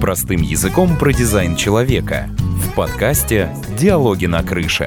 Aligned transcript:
Простым 0.00 0.40
языком 0.40 0.96
про 0.96 1.12
дизайн 1.12 1.56
человека. 1.56 2.30
В 2.38 2.74
подкасте 2.74 3.50
«Диалоги 3.78 4.24
на 4.24 4.42
крыше». 4.42 4.86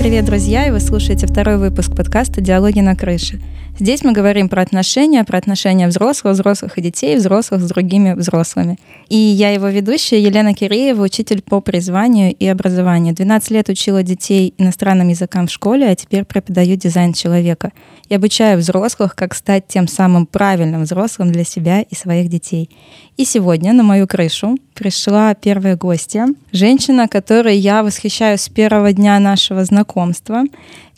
Привет, 0.00 0.26
друзья, 0.26 0.68
и 0.68 0.70
вы 0.70 0.78
слушаете 0.78 1.26
второй 1.26 1.58
выпуск 1.58 1.96
подкаста 1.96 2.40
«Диалоги 2.40 2.78
на 2.78 2.94
крыше». 2.94 3.40
Здесь 3.76 4.04
мы 4.04 4.12
говорим 4.12 4.48
про 4.48 4.62
отношения, 4.62 5.24
про 5.24 5.36
отношения 5.36 5.88
взрослых, 5.88 6.34
взрослых 6.34 6.78
и 6.78 6.80
детей, 6.80 7.16
взрослых 7.16 7.60
с 7.60 7.68
другими 7.68 8.12
взрослыми. 8.12 8.78
И 9.08 9.16
я 9.16 9.50
его 9.50 9.66
ведущая 9.66 10.22
Елена 10.22 10.54
Киреева, 10.54 11.02
учитель 11.02 11.42
по 11.42 11.60
призванию 11.60 12.32
и 12.32 12.46
образованию. 12.46 13.14
12 13.14 13.50
лет 13.50 13.68
учила 13.68 14.04
детей 14.04 14.54
иностранным 14.58 15.08
языкам 15.08 15.48
в 15.48 15.50
школе, 15.50 15.88
а 15.88 15.96
теперь 15.96 16.24
преподаю 16.24 16.76
дизайн 16.76 17.12
человека. 17.14 17.72
И 18.08 18.14
обучаю 18.14 18.58
взрослых, 18.58 19.16
как 19.16 19.34
стать 19.34 19.66
тем 19.66 19.88
самым 19.88 20.26
правильным 20.26 20.84
взрослым 20.84 21.32
для 21.32 21.42
себя 21.42 21.82
и 21.82 21.96
своих 21.96 22.28
детей. 22.28 22.70
И 23.16 23.24
сегодня 23.24 23.72
на 23.72 23.82
мою 23.82 24.06
крышу 24.06 24.56
пришла 24.74 25.34
первая 25.34 25.76
гостья, 25.76 26.28
женщина, 26.52 27.08
которой 27.08 27.56
я 27.56 27.82
восхищаюсь 27.82 28.42
с 28.42 28.48
первого 28.48 28.92
дня 28.92 29.18
нашего 29.18 29.64
знакомства. 29.64 30.44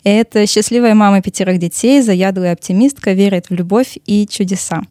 Это 0.09 0.47
счастливая 0.47 0.95
мама 0.95 1.21
пятерых 1.21 1.59
детей, 1.59 2.01
заядлая 2.01 2.53
оптимистка, 2.53 3.11
верит 3.11 3.49
в 3.49 3.53
любовь 3.53 3.97
и 4.05 4.25
чудеса. 4.25 4.83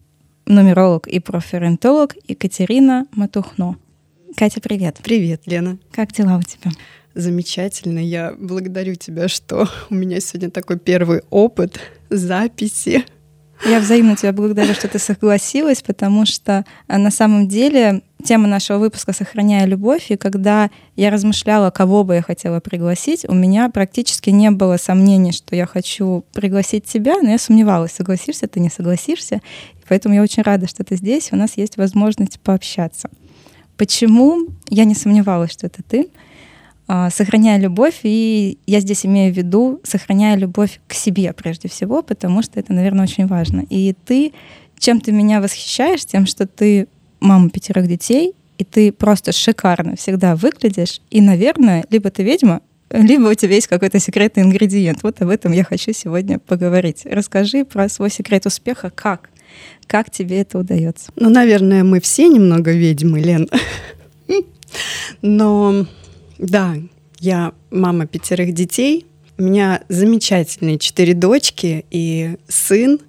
Нумеролог 0.45 1.07
и 1.07 1.19
проферентолог 1.19 2.15
Екатерина 2.27 3.07
Матухно. 3.13 3.77
Катя, 4.35 4.61
привет. 4.61 4.99
Привет, 5.03 5.41
Лена. 5.47 5.79
Как 5.91 6.13
дела 6.13 6.37
у 6.37 6.43
тебя? 6.43 6.69
Замечательно. 7.15 7.97
Я 7.97 8.35
благодарю 8.37 8.93
тебя, 8.93 9.27
что 9.27 9.67
у 9.89 9.95
меня 9.95 10.19
сегодня 10.19 10.51
такой 10.51 10.77
первый 10.77 11.23
опыт 11.31 11.79
записи 12.11 13.03
я 13.65 13.79
взаимно 13.79 14.15
тебя 14.15 14.33
благодарю, 14.33 14.73
что 14.73 14.87
ты 14.87 14.99
согласилась, 14.99 15.81
потому 15.81 16.25
что 16.25 16.65
э, 16.87 16.97
на 16.97 17.11
самом 17.11 17.47
деле 17.47 18.01
тема 18.23 18.47
нашего 18.47 18.77
выпуска 18.77 19.13
«Сохраняя 19.13 19.65
любовь», 19.65 20.09
и 20.09 20.17
когда 20.17 20.69
я 20.95 21.09
размышляла, 21.09 21.69
кого 21.69 22.03
бы 22.03 22.15
я 22.15 22.21
хотела 22.21 22.59
пригласить, 22.59 23.25
у 23.27 23.33
меня 23.33 23.69
практически 23.69 24.29
не 24.29 24.51
было 24.51 24.77
сомнений, 24.77 25.31
что 25.31 25.55
я 25.55 25.65
хочу 25.65 26.25
пригласить 26.33 26.85
тебя, 26.85 27.19
но 27.21 27.29
я 27.29 27.37
сомневалась, 27.37 27.93
согласишься 27.93 28.47
ты, 28.47 28.59
не 28.59 28.69
согласишься. 28.69 29.41
Поэтому 29.87 30.15
я 30.15 30.21
очень 30.21 30.43
рада, 30.43 30.67
что 30.67 30.83
ты 30.83 30.95
здесь, 30.95 31.29
у 31.31 31.35
нас 31.35 31.57
есть 31.57 31.77
возможность 31.77 32.39
пообщаться. 32.39 33.09
Почему 33.77 34.47
я 34.69 34.85
не 34.85 34.95
сомневалась, 34.95 35.51
что 35.51 35.67
это 35.67 35.81
ты? 35.83 36.09
А, 36.87 37.09
сохраняя 37.09 37.59
любовь, 37.59 37.99
и 38.03 38.57
я 38.65 38.79
здесь 38.79 39.05
имею 39.05 39.33
в 39.33 39.37
виду, 39.37 39.81
сохраняя 39.83 40.37
любовь 40.37 40.79
к 40.87 40.93
себе 40.93 41.33
прежде 41.33 41.67
всего, 41.67 42.01
потому 42.01 42.41
что 42.41 42.59
это, 42.59 42.71
наверное, 42.71 43.03
очень 43.03 43.27
важно. 43.27 43.65
И 43.69 43.93
ты, 44.05 44.31
чем 44.79 45.01
ты 45.01 45.11
меня 45.11 45.41
восхищаешь, 45.41 46.05
тем, 46.05 46.25
что 46.25 46.47
ты 46.47 46.87
мама 47.19 47.49
пятерых 47.49 47.87
детей, 47.87 48.33
и 48.57 48.63
ты 48.63 48.93
просто 48.93 49.33
шикарно 49.33 49.97
всегда 49.97 50.35
выглядишь, 50.35 51.01
и, 51.11 51.19
наверное, 51.19 51.85
либо 51.89 52.09
ты 52.09 52.23
ведьма, 52.23 52.61
либо 52.89 53.27
у 53.27 53.33
тебя 53.33 53.55
есть 53.55 53.67
какой-то 53.67 53.99
секретный 53.99 54.43
ингредиент. 54.43 55.03
Вот 55.03 55.21
об 55.21 55.27
этом 55.27 55.51
я 55.51 55.65
хочу 55.65 55.91
сегодня 55.91 56.39
поговорить. 56.39 57.01
Расскажи 57.03 57.65
про 57.65 57.89
свой 57.89 58.09
секрет 58.09 58.45
успеха, 58.45 58.89
как? 58.89 59.29
Как 59.87 60.09
тебе 60.09 60.39
это 60.39 60.57
удается? 60.57 61.11
Ну, 61.17 61.29
наверное, 61.29 61.83
мы 61.83 61.99
все 61.99 62.29
немного 62.29 62.71
ведьмы, 62.71 63.19
Лен. 63.19 63.49
Но 65.21 65.85
да, 66.37 66.75
я 67.19 67.53
мама 67.71 68.05
пятерых 68.05 68.53
детей. 68.53 69.05
У 69.37 69.43
меня 69.43 69.83
замечательные 69.89 70.79
четыре 70.79 71.13
дочки 71.13 71.85
и 71.91 72.37
сын. 72.47 72.99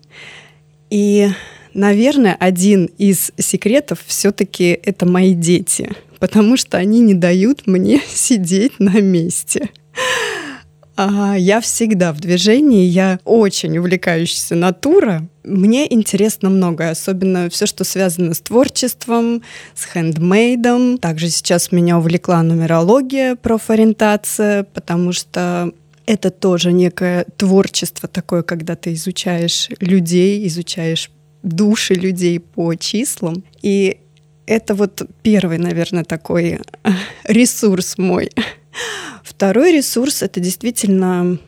И, 0.90 1.28
наверное, 1.74 2.36
один 2.38 2.86
из 2.98 3.32
секретов 3.38 4.00
все-таки 4.06 4.78
это 4.82 5.06
мои 5.06 5.34
дети, 5.34 5.90
потому 6.18 6.56
что 6.56 6.78
они 6.78 7.00
не 7.00 7.14
дают 7.14 7.66
мне 7.66 8.00
сидеть 8.08 8.78
на 8.78 9.00
месте. 9.00 9.70
А, 11.00 11.36
я 11.38 11.60
всегда 11.60 12.12
в 12.12 12.18
движении, 12.18 12.84
я 12.84 13.20
очень 13.24 13.78
увлекающаяся 13.78 14.56
натура. 14.56 15.28
Мне 15.44 15.90
интересно 15.94 16.50
многое, 16.50 16.90
особенно 16.90 17.48
все, 17.50 17.66
что 17.66 17.84
связано 17.84 18.34
с 18.34 18.40
творчеством, 18.40 19.42
с 19.76 19.84
хендмейдом. 19.84 20.98
Также 20.98 21.28
сейчас 21.30 21.70
меня 21.70 21.98
увлекла 21.98 22.42
нумерология, 22.42 23.36
профориентация, 23.36 24.64
потому 24.64 25.12
что 25.12 25.70
это 26.04 26.30
тоже 26.30 26.72
некое 26.72 27.26
творчество 27.36 28.08
такое, 28.08 28.42
когда 28.42 28.74
ты 28.74 28.92
изучаешь 28.94 29.68
людей, 29.78 30.48
изучаешь 30.48 31.12
души 31.44 31.94
людей 31.94 32.40
по 32.40 32.74
числам. 32.74 33.44
И 33.62 33.98
это 34.46 34.74
вот 34.74 35.02
первый, 35.22 35.58
наверное, 35.58 36.02
такой 36.02 36.58
ресурс 37.22 37.98
мой. 37.98 38.32
Второй 39.22 39.72
ресурс— 39.72 40.22
это 40.24 40.40
действительно 40.40 41.38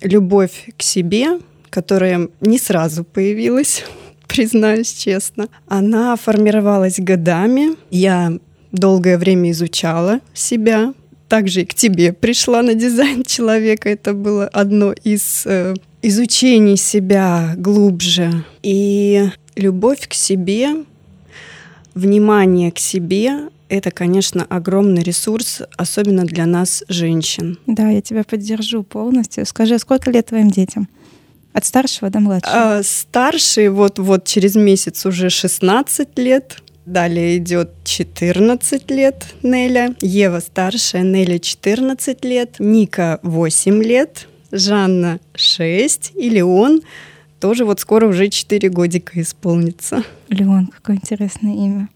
любовь 0.00 0.68
к 0.76 0.82
себе, 0.82 1.38
которая 1.70 2.28
не 2.40 2.58
сразу 2.58 3.04
появилась, 3.04 3.84
признаюсь 4.28 4.92
честно. 4.92 5.48
Она 5.66 6.16
формировалась 6.16 6.98
годами. 6.98 7.76
Я 7.90 8.32
долгое 8.72 9.18
время 9.18 9.50
изучала 9.50 10.20
себя. 10.34 10.94
Также 11.28 11.62
и 11.62 11.66
к 11.66 11.74
тебе 11.74 12.12
пришла 12.12 12.62
на 12.62 12.74
дизайн 12.74 13.24
человека. 13.24 13.88
Это 13.88 14.14
было 14.14 14.46
одно 14.46 14.92
из 14.92 15.42
э, 15.44 15.74
изучений 16.02 16.76
себя 16.76 17.54
глубже. 17.56 18.44
И 18.62 19.28
любовь 19.56 20.06
к 20.08 20.14
себе, 20.14 20.84
внимание 21.94 22.70
к 22.70 22.78
себе 22.78 23.48
это, 23.68 23.90
конечно, 23.90 24.44
огромный 24.48 25.02
ресурс, 25.02 25.62
особенно 25.76 26.24
для 26.24 26.46
нас, 26.46 26.84
женщин. 26.88 27.58
Да, 27.66 27.88
я 27.88 28.00
тебя 28.00 28.24
поддержу 28.24 28.82
полностью. 28.82 29.44
Скажи, 29.46 29.78
сколько 29.78 30.10
лет 30.10 30.26
твоим 30.26 30.50
детям? 30.50 30.88
От 31.52 31.64
старшего 31.64 32.10
до 32.10 32.20
младшего? 32.20 32.78
А, 32.78 32.82
старший 32.82 33.70
вот-вот 33.70 34.24
через 34.24 34.54
месяц 34.56 35.06
уже 35.06 35.30
16 35.30 36.18
лет. 36.18 36.62
Далее 36.84 37.38
идет 37.38 37.72
14 37.84 38.90
лет 38.90 39.26
Неля. 39.42 39.94
Ева 40.00 40.38
старшая, 40.40 41.02
Неля 41.02 41.38
14 41.38 42.24
лет. 42.24 42.56
Ника 42.58 43.18
8 43.22 43.82
лет. 43.82 44.28
Жанна 44.52 45.18
6. 45.34 46.12
И 46.14 46.28
Леон 46.28 46.82
тоже 47.40 47.64
вот 47.64 47.80
скоро 47.80 48.06
уже 48.06 48.28
4 48.28 48.68
годика 48.68 49.20
исполнится. 49.20 50.04
Леон, 50.28 50.68
какое 50.68 50.96
интересное 50.96 51.54
имя. 51.54 51.88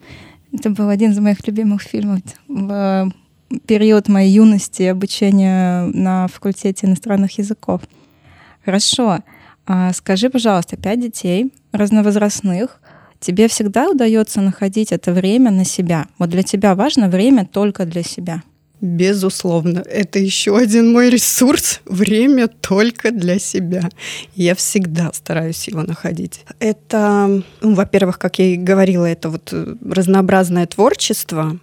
Это 0.52 0.70
был 0.70 0.88
один 0.88 1.12
из 1.12 1.18
моих 1.18 1.46
любимых 1.46 1.82
фильмов 1.82 2.20
в 2.48 3.12
период 3.66 4.08
моей 4.08 4.30
юности 4.32 4.84
обучения 4.84 5.84
на 5.86 6.28
факультете 6.28 6.86
иностранных 6.86 7.38
языков. 7.38 7.82
Хорошо. 8.64 9.20
А 9.66 9.92
скажи, 9.92 10.30
пожалуйста, 10.30 10.76
пять 10.76 11.00
детей 11.00 11.52
разновозрастных. 11.72 12.80
Тебе 13.20 13.48
всегда 13.48 13.90
удается 13.90 14.40
находить 14.40 14.92
это 14.92 15.12
время 15.12 15.50
на 15.50 15.64
себя? 15.64 16.06
Вот 16.18 16.30
для 16.30 16.42
тебя 16.42 16.74
важно 16.74 17.08
время 17.08 17.44
только 17.46 17.84
для 17.84 18.02
себя? 18.02 18.42
Безусловно, 18.80 19.82
это 19.86 20.18
еще 20.18 20.56
один 20.56 20.92
мой 20.92 21.10
ресурс. 21.10 21.80
Время 21.84 22.48
только 22.48 23.10
для 23.10 23.38
себя. 23.38 23.90
Я 24.34 24.54
всегда 24.54 25.12
стараюсь 25.12 25.68
его 25.68 25.82
находить. 25.82 26.44
Это, 26.60 27.42
ну, 27.60 27.74
во-первых, 27.74 28.18
как 28.18 28.38
я 28.38 28.54
и 28.54 28.56
говорила, 28.56 29.04
это 29.04 29.28
вот 29.28 29.50
э, 29.52 29.74
разнообразное 29.90 30.66
творчество. 30.66 31.58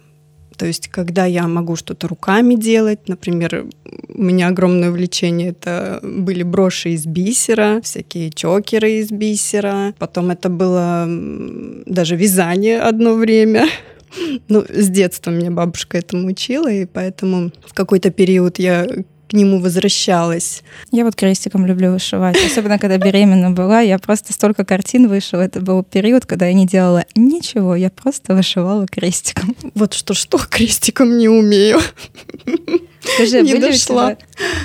То 0.56 0.66
есть, 0.66 0.88
когда 0.88 1.24
я 1.24 1.46
могу 1.46 1.76
что-то 1.76 2.08
руками 2.08 2.54
делать, 2.54 3.08
например, 3.08 3.66
у 4.08 4.22
меня 4.22 4.48
огромное 4.48 4.90
увлечение 4.90 5.50
это 5.50 6.00
были 6.02 6.42
броши 6.42 6.90
из 6.90 7.06
бисера, 7.06 7.80
всякие 7.82 8.30
чокеры 8.30 8.98
из 8.98 9.10
бисера. 9.10 9.94
Потом 9.98 10.30
это 10.30 10.48
было 10.48 11.06
даже 11.86 12.16
вязание 12.16 12.80
одно 12.80 13.14
время. 13.14 13.66
Ну, 14.48 14.64
с 14.68 14.88
детства 14.88 15.30
меня 15.30 15.50
бабушка 15.50 15.98
этому 15.98 16.28
учила, 16.28 16.70
и 16.70 16.86
поэтому 16.86 17.50
в 17.66 17.74
какой-то 17.74 18.10
период 18.10 18.58
я 18.58 18.86
к 19.28 19.34
нему 19.34 19.60
возвращалась. 19.60 20.62
Я 20.90 21.04
вот 21.04 21.14
крестиком 21.14 21.66
люблю 21.66 21.92
вышивать. 21.92 22.36
Особенно, 22.44 22.78
когда 22.78 22.96
беременна 22.96 23.50
была, 23.50 23.80
я 23.80 23.98
просто 23.98 24.32
столько 24.32 24.64
картин 24.64 25.06
вышила. 25.06 25.42
Это 25.42 25.60
был 25.60 25.82
период, 25.82 26.24
когда 26.24 26.46
я 26.46 26.54
не 26.54 26.66
делала 26.66 27.04
ничего, 27.14 27.76
я 27.76 27.90
просто 27.90 28.34
вышивала 28.34 28.86
крестиком. 28.86 29.54
Вот 29.74 29.92
что-что, 29.92 30.38
крестиком 30.38 31.18
не 31.18 31.28
умею. 31.28 31.78
Скажи, 33.00 33.42
не 33.42 33.52
были, 33.52 33.72
дошла. 33.72 34.08
У 34.08 34.14
тебя, 34.14 34.18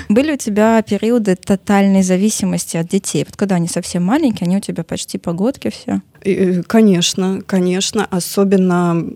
были 0.08 0.32
у 0.32 0.36
тебя 0.36 0.82
периоды 0.82 1.36
тотальной 1.36 2.02
зависимости 2.02 2.76
от 2.76 2.88
детей? 2.88 3.24
Вот 3.26 3.36
когда 3.36 3.56
они 3.56 3.68
совсем 3.68 4.04
маленькие, 4.04 4.46
они 4.46 4.56
у 4.56 4.60
тебя 4.60 4.82
почти 4.82 5.18
погодки 5.18 5.70
все? 5.70 6.00
Э, 6.22 6.62
конечно, 6.62 7.42
конечно. 7.46 8.06
Особенно 8.10 9.06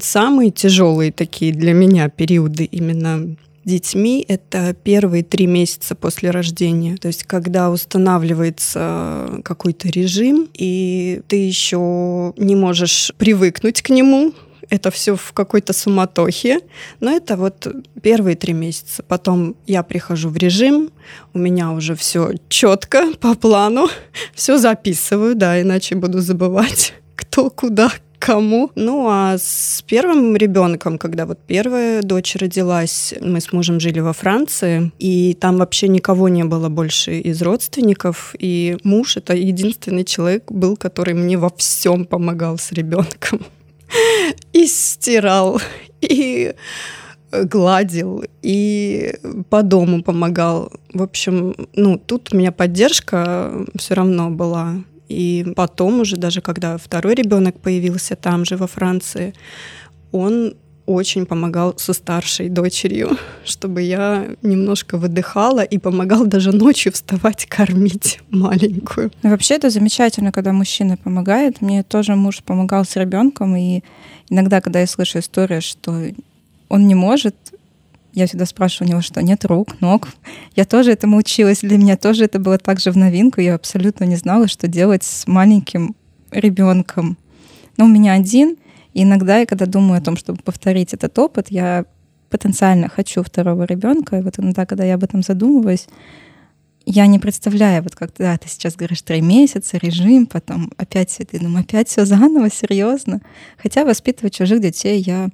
самые 0.00 0.50
тяжелые 0.50 1.12
такие 1.12 1.52
для 1.52 1.72
меня 1.72 2.08
периоды 2.08 2.64
именно 2.64 3.36
детьми— 3.64 4.24
это 4.28 4.74
первые 4.74 5.22
три 5.22 5.46
месяца 5.46 5.94
после 5.94 6.30
рождения. 6.30 6.96
То 6.96 7.08
есть 7.08 7.24
когда 7.24 7.70
устанавливается 7.70 9.40
какой-то 9.44 9.88
режим, 9.88 10.48
и 10.54 11.20
ты 11.28 11.36
еще 11.36 12.34
не 12.36 12.56
можешь 12.56 13.12
привыкнуть 13.18 13.82
к 13.82 13.90
нему, 13.90 14.32
это 14.70 14.90
все 14.90 15.16
в 15.16 15.32
какой-то 15.32 15.72
суматохе, 15.72 16.60
но 17.00 17.10
это 17.10 17.36
вот 17.36 17.66
первые 18.00 18.36
три 18.36 18.54
месяца. 18.54 19.02
Потом 19.02 19.54
я 19.66 19.82
прихожу 19.82 20.30
в 20.30 20.36
режим, 20.36 20.90
у 21.34 21.38
меня 21.38 21.72
уже 21.72 21.94
все 21.94 22.32
четко 22.48 23.12
по 23.20 23.34
плану, 23.34 23.88
все 24.34 24.56
записываю, 24.56 25.34
да, 25.34 25.60
иначе 25.60 25.94
буду 25.94 26.20
забывать, 26.20 26.94
кто 27.16 27.50
куда 27.50 27.92
кому. 28.22 28.70
Ну 28.76 29.08
а 29.08 29.36
с 29.36 29.82
первым 29.86 30.36
ребенком, 30.36 30.96
когда 30.98 31.26
вот 31.26 31.38
первая 31.46 32.02
дочь 32.02 32.36
родилась, 32.36 33.14
мы 33.20 33.40
с 33.40 33.52
мужем 33.52 33.80
жили 33.80 33.98
во 34.00 34.12
Франции, 34.12 34.92
и 35.00 35.34
там 35.34 35.56
вообще 35.56 35.88
никого 35.88 36.28
не 36.28 36.44
было 36.44 36.68
больше 36.68 37.18
из 37.18 37.42
родственников, 37.42 38.36
и 38.38 38.78
муж 38.84 39.16
это 39.16 39.34
единственный 39.34 40.04
человек 40.04 40.52
был, 40.52 40.76
который 40.76 41.14
мне 41.14 41.36
во 41.36 41.50
всем 41.56 42.04
помогал 42.04 42.58
с 42.58 42.70
ребенком. 42.72 43.40
И 44.52 44.66
стирал, 44.66 45.60
и 46.00 46.54
гладил 47.30 48.24
и 48.42 49.14
по 49.50 49.62
дому 49.62 50.02
помогал. 50.02 50.70
В 50.94 51.02
общем, 51.02 51.54
ну, 51.74 51.98
тут 51.98 52.32
у 52.32 52.36
меня 52.36 52.52
поддержка 52.52 53.66
все 53.76 53.94
равно 53.94 54.30
была. 54.30 54.76
И 55.12 55.52
потом 55.54 56.00
уже, 56.00 56.16
даже 56.16 56.40
когда 56.40 56.76
второй 56.78 57.14
ребенок 57.14 57.60
появился 57.60 58.16
там 58.16 58.44
же, 58.44 58.56
во 58.56 58.66
Франции, 58.66 59.34
он 60.10 60.54
очень 60.86 61.26
помогал 61.26 61.74
со 61.76 61.92
старшей 61.92 62.48
дочерью, 62.48 63.16
чтобы 63.44 63.82
я 63.82 64.28
немножко 64.42 64.96
выдыхала 64.98 65.62
и 65.62 65.78
помогал 65.78 66.26
даже 66.26 66.52
ночью 66.52 66.92
вставать, 66.92 67.46
кормить 67.46 68.20
маленькую. 68.30 69.10
Ну, 69.22 69.30
вообще 69.30 69.54
это 69.54 69.70
замечательно, 69.70 70.32
когда 70.32 70.52
мужчина 70.52 70.96
помогает. 70.96 71.60
Мне 71.60 71.82
тоже 71.82 72.16
муж 72.16 72.42
помогал 72.42 72.84
с 72.84 72.96
ребенком, 72.96 73.56
и 73.56 73.82
иногда, 74.28 74.60
когда 74.60 74.80
я 74.80 74.86
слышу 74.86 75.18
историю, 75.18 75.62
что 75.62 76.06
он 76.68 76.86
не 76.86 76.94
может, 76.94 77.36
я 78.12 78.26
всегда 78.26 78.44
спрашиваю 78.44 78.88
у 78.88 78.90
него, 78.92 79.00
что 79.00 79.22
нет 79.22 79.44
рук, 79.44 79.80
ног. 79.80 80.08
Я 80.54 80.64
тоже 80.64 80.92
этому 80.92 81.16
училась. 81.16 81.60
Для 81.60 81.78
меня 81.78 81.96
тоже 81.96 82.24
это 82.24 82.38
было 82.38 82.58
также 82.58 82.90
в 82.90 82.96
новинку. 82.96 83.40
Я 83.40 83.54
абсолютно 83.54 84.04
не 84.04 84.16
знала, 84.16 84.48
что 84.48 84.68
делать 84.68 85.02
с 85.02 85.26
маленьким 85.26 85.96
ребенком. 86.30 87.16
Но 87.76 87.86
у 87.86 87.88
меня 87.88 88.12
один. 88.12 88.56
И 88.92 89.02
иногда, 89.02 89.38
я 89.38 89.46
когда 89.46 89.64
думаю 89.64 89.98
о 89.98 90.04
том, 90.04 90.16
чтобы 90.16 90.42
повторить 90.42 90.92
этот 90.92 91.18
опыт, 91.18 91.46
я 91.50 91.86
потенциально 92.28 92.88
хочу 92.88 93.22
второго 93.22 93.64
ребенка. 93.64 94.18
И 94.18 94.22
вот 94.22 94.38
иногда, 94.38 94.66
когда 94.66 94.84
я 94.84 94.94
об 94.94 95.04
этом 95.04 95.22
задумываюсь, 95.22 95.86
я 96.84 97.06
не 97.06 97.18
представляю, 97.18 97.82
вот 97.82 97.94
как 97.94 98.12
да, 98.18 98.36
ты 98.36 98.48
сейчас 98.48 98.74
говоришь 98.74 99.02
три 99.02 99.20
месяца, 99.20 99.78
режим, 99.78 100.26
потом 100.26 100.72
опять 100.76 101.10
все, 101.10 101.24
ты 101.24 101.38
думаю, 101.38 101.60
опять 101.60 101.88
все 101.88 102.04
заново, 102.04 102.50
серьезно. 102.50 103.20
Хотя 103.56 103.84
воспитывать 103.84 104.34
чужих 104.34 104.60
детей 104.60 105.00
я 105.00 105.28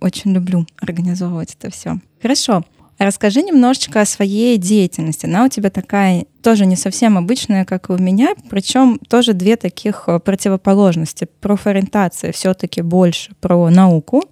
очень 0.00 0.32
люблю 0.32 0.66
организовывать 0.80 1.56
это 1.58 1.70
все. 1.70 1.98
Хорошо. 2.20 2.64
Расскажи 2.98 3.40
немножечко 3.40 4.02
о 4.02 4.04
своей 4.04 4.58
деятельности. 4.58 5.24
Она 5.24 5.46
у 5.46 5.48
тебя 5.48 5.70
такая 5.70 6.26
тоже 6.42 6.66
не 6.66 6.76
совсем 6.76 7.16
обычная, 7.16 7.64
как 7.64 7.88
и 7.88 7.94
у 7.94 7.98
меня, 7.98 8.34
причем 8.50 8.98
тоже 8.98 9.32
две 9.32 9.56
таких 9.56 10.04
э, 10.06 10.18
противоположности. 10.18 11.26
Профориентация 11.40 12.30
все-таки 12.32 12.82
больше 12.82 13.32
про 13.40 13.70
науку, 13.70 14.22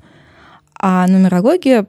а 0.79 1.07
нумерология 1.07 1.87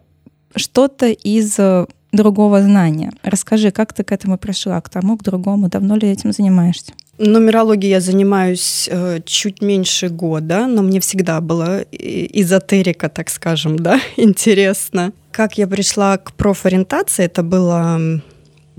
что-то 0.56 1.08
из 1.08 1.60
э, 1.60 1.86
другого 2.14 2.62
знания. 2.62 3.12
Расскажи, 3.24 3.72
как 3.72 3.92
ты 3.92 4.06
к 4.06 4.14
этому 4.14 4.38
пришла, 4.38 4.80
к 4.80 4.90
тому, 4.90 5.18
к 5.18 5.24
другому, 5.24 5.68
давно 5.68 5.98
ли 5.98 6.10
этим 6.10 6.32
занимаешься? 6.32 6.94
Нумерологией 7.20 7.92
я 7.92 8.00
занимаюсь 8.00 8.88
э, 8.90 9.20
чуть 9.26 9.62
меньше 9.62 10.08
года, 10.08 10.68
но 10.68 10.82
мне 10.82 11.02
всегда 11.02 11.42
было 11.42 11.82
эзотерика, 11.92 13.10
так 13.10 13.30
скажем, 13.30 13.78
да, 13.80 14.00
интересно. 14.16 15.12
Как 15.32 15.58
я 15.58 15.68
пришла 15.68 16.18
к 16.18 16.32
профориентации, 16.32 17.26
это 17.26 17.44
было 17.44 18.00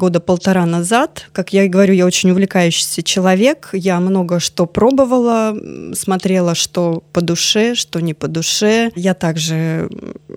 года 0.00 0.18
полтора 0.18 0.64
назад. 0.64 1.28
Как 1.32 1.52
я 1.52 1.64
и 1.64 1.68
говорю, 1.68 1.92
я 1.92 2.06
очень 2.06 2.30
увлекающийся 2.30 3.02
человек. 3.02 3.68
Я 3.74 4.00
много 4.00 4.40
что 4.40 4.64
пробовала, 4.64 5.54
смотрела, 5.94 6.54
что 6.54 7.04
по 7.12 7.20
душе, 7.20 7.74
что 7.74 8.00
не 8.00 8.14
по 8.14 8.26
душе. 8.26 8.90
Я 8.96 9.12
также 9.12 9.90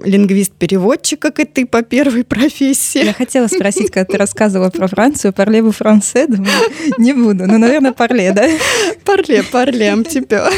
лингвист-переводчик, 0.04 1.20
как 1.20 1.40
и 1.40 1.46
ты, 1.46 1.66
по 1.66 1.82
первой 1.82 2.24
профессии. 2.36 3.06
Я 3.06 3.14
хотела 3.14 3.48
спросить, 3.48 3.90
когда 3.90 4.12
ты 4.12 4.18
рассказывала 4.26 4.70
про 4.70 4.88
Францию, 4.88 5.32
парле 5.32 5.62
вы 5.62 5.72
франце? 5.72 6.28
Не 6.98 7.14
буду. 7.14 7.48
Ну, 7.48 7.58
наверное, 7.58 7.94
парле, 7.94 8.34
да? 8.34 8.46
Парле, 9.06 9.44
парле, 9.44 10.04
типа. 10.10 10.50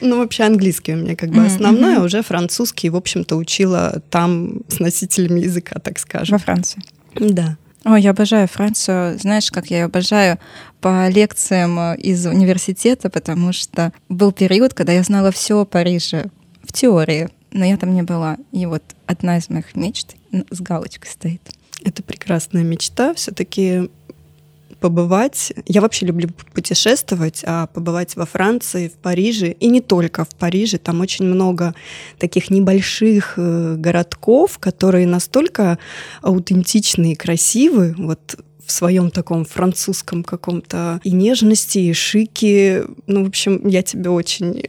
Ну, 0.00 0.18
вообще 0.18 0.44
английский 0.44 0.94
у 0.94 0.96
меня 0.96 1.14
как 1.14 1.28
бы 1.30 1.44
основной, 1.44 1.98
а 1.98 2.02
уже 2.02 2.22
французский, 2.22 2.88
в 2.88 2.96
общем-то, 2.96 3.36
учила 3.36 4.00
там 4.08 4.62
с 4.68 4.80
носителями 4.80 5.40
языка, 5.40 5.78
так 5.78 5.98
скажем. 5.98 6.38
Во 6.38 6.38
Франции. 6.38 6.80
Да. 7.14 7.58
Ой, 7.84 8.02
я 8.02 8.10
обожаю 8.10 8.48
Францию. 8.48 9.18
Знаешь, 9.18 9.50
как 9.50 9.68
я 9.68 9.78
ее 9.78 9.84
обожаю 9.84 10.38
по 10.80 11.08
лекциям 11.08 11.78
э, 11.78 11.96
из 11.96 12.26
университета, 12.26 13.08
потому 13.08 13.52
что 13.52 13.92
был 14.08 14.32
период, 14.32 14.74
когда 14.74 14.92
я 14.92 15.02
знала 15.02 15.30
все 15.30 15.60
о 15.60 15.64
Париже 15.64 16.26
в 16.62 16.72
теории, 16.72 17.28
но 17.52 17.64
я 17.64 17.76
там 17.76 17.94
не 17.94 18.02
была. 18.02 18.36
И 18.52 18.66
вот 18.66 18.82
одна 19.06 19.38
из 19.38 19.48
моих 19.48 19.76
мечт 19.76 20.16
с 20.50 20.60
галочкой 20.60 21.10
стоит. 21.10 21.42
Это 21.84 22.02
прекрасная 22.02 22.64
мечта. 22.64 23.14
Все-таки 23.14 23.90
побывать. 24.80 25.52
Я 25.66 25.80
вообще 25.80 26.06
люблю 26.06 26.28
путешествовать, 26.54 27.42
а 27.46 27.66
побывать 27.66 28.16
во 28.16 28.26
Франции, 28.26 28.88
в 28.88 28.94
Париже, 28.94 29.52
и 29.52 29.68
не 29.68 29.80
только 29.80 30.24
в 30.24 30.34
Париже, 30.34 30.78
там 30.78 31.00
очень 31.00 31.24
много 31.24 31.74
таких 32.18 32.50
небольших 32.50 33.34
э, 33.36 33.74
городков, 33.76 34.58
которые 34.58 35.06
настолько 35.06 35.78
аутентичны 36.22 37.12
и 37.12 37.16
красивы, 37.16 37.94
вот 37.98 38.38
в 38.64 38.72
своем 38.72 39.10
таком 39.10 39.46
французском 39.46 40.22
каком-то 40.22 41.00
и 41.02 41.10
нежности, 41.10 41.78
и 41.78 41.92
шике. 41.94 42.84
Ну, 43.06 43.24
в 43.24 43.28
общем, 43.28 43.66
я 43.66 43.82
тебе 43.82 44.10
очень 44.10 44.62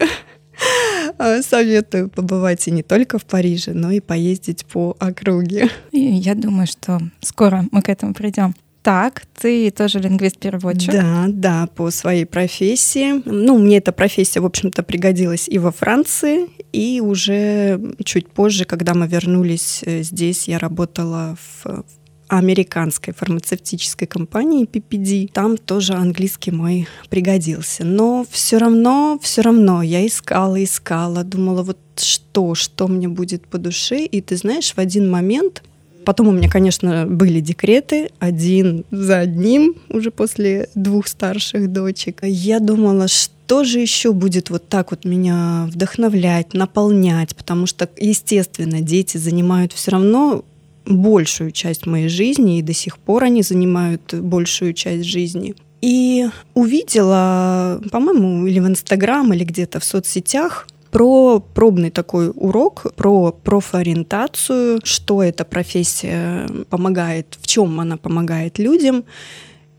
советую 1.41 2.09
побывать 2.09 2.67
и 2.67 2.71
не 2.71 2.83
только 2.83 3.19
в 3.19 3.25
Париже, 3.25 3.73
но 3.73 3.91
и 3.91 3.99
поездить 3.99 4.65
по 4.65 4.95
округе. 4.99 5.69
И 5.91 5.99
я 5.99 6.35
думаю, 6.35 6.67
что 6.67 6.99
скоро 7.21 7.65
мы 7.71 7.81
к 7.81 7.89
этому 7.89 8.13
придем. 8.13 8.55
Так, 8.81 9.23
ты 9.39 9.71
тоже 9.71 9.99
лингвист-переводчик. 9.99 10.93
Да, 10.93 11.25
да, 11.27 11.67
по 11.75 11.91
своей 11.91 12.25
профессии. 12.25 13.21
Ну, 13.25 13.57
мне 13.57 13.77
эта 13.77 13.91
профессия, 13.91 14.39
в 14.39 14.45
общем-то, 14.45 14.83
пригодилась 14.83 15.49
и 15.49 15.59
во 15.59 15.71
Франции, 15.71 16.47
и 16.71 17.01
уже 17.01 17.79
чуть 18.05 18.29
позже, 18.29 18.65
когда 18.65 18.93
мы 18.93 19.07
вернулись 19.07 19.81
э, 19.85 20.03
здесь, 20.03 20.47
я 20.47 20.59
работала 20.59 21.35
в 21.63 21.83
американской 22.29 23.13
фармацевтической 23.13 24.07
компании 24.07 24.65
PPD. 24.65 25.31
Там 25.33 25.57
тоже 25.57 25.93
английский 25.93 26.51
мой 26.51 26.87
пригодился. 27.09 27.83
Но 27.83 28.25
все 28.29 28.59
равно, 28.59 29.19
все 29.21 29.41
равно 29.41 29.81
я 29.81 30.05
искала, 30.05 30.63
искала, 30.63 31.23
думала, 31.23 31.63
вот 31.63 31.79
что, 31.97 32.55
что 32.55 32.87
мне 32.87 33.07
будет 33.07 33.47
по 33.47 33.57
душе. 33.57 34.05
И 34.05 34.21
ты 34.21 34.37
знаешь, 34.37 34.73
в 34.73 34.77
один 34.77 35.09
момент 35.09 35.63
Потом 36.05 36.27
у 36.27 36.31
меня, 36.31 36.49
конечно, 36.49 37.05
были 37.05 37.39
декреты, 37.39 38.09
один 38.19 38.85
за 38.91 39.19
одним, 39.19 39.75
уже 39.89 40.11
после 40.11 40.69
двух 40.75 41.07
старших 41.07 41.71
дочек. 41.71 42.19
Я 42.23 42.59
думала, 42.59 43.07
что 43.07 43.63
же 43.63 43.79
еще 43.79 44.13
будет 44.13 44.49
вот 44.49 44.67
так 44.67 44.91
вот 44.91 45.05
меня 45.05 45.67
вдохновлять, 45.71 46.53
наполнять, 46.53 47.35
потому 47.35 47.65
что, 47.65 47.89
естественно, 47.97 48.81
дети 48.81 49.17
занимают 49.17 49.73
все 49.73 49.91
равно 49.91 50.43
большую 50.85 51.51
часть 51.51 51.85
моей 51.85 52.09
жизни, 52.09 52.59
и 52.59 52.63
до 52.63 52.73
сих 52.73 52.97
пор 52.97 53.25
они 53.25 53.43
занимают 53.43 54.13
большую 54.13 54.73
часть 54.73 55.05
жизни. 55.05 55.55
И 55.81 56.27
увидела, 56.55 57.81
по-моему, 57.91 58.45
или 58.47 58.59
в 58.59 58.67
Инстаграм, 58.67 59.31
или 59.33 59.43
где-то 59.43 59.79
в 59.79 59.83
соцсетях 59.83 60.67
про 60.91 61.39
пробный 61.39 61.89
такой 61.91 62.31
урок, 62.33 62.93
про 62.95 63.31
профориентацию, 63.31 64.79
что 64.83 65.23
эта 65.23 65.45
профессия 65.45 66.47
помогает, 66.69 67.37
в 67.41 67.47
чем 67.47 67.79
она 67.79 67.97
помогает 67.97 68.59
людям. 68.59 69.03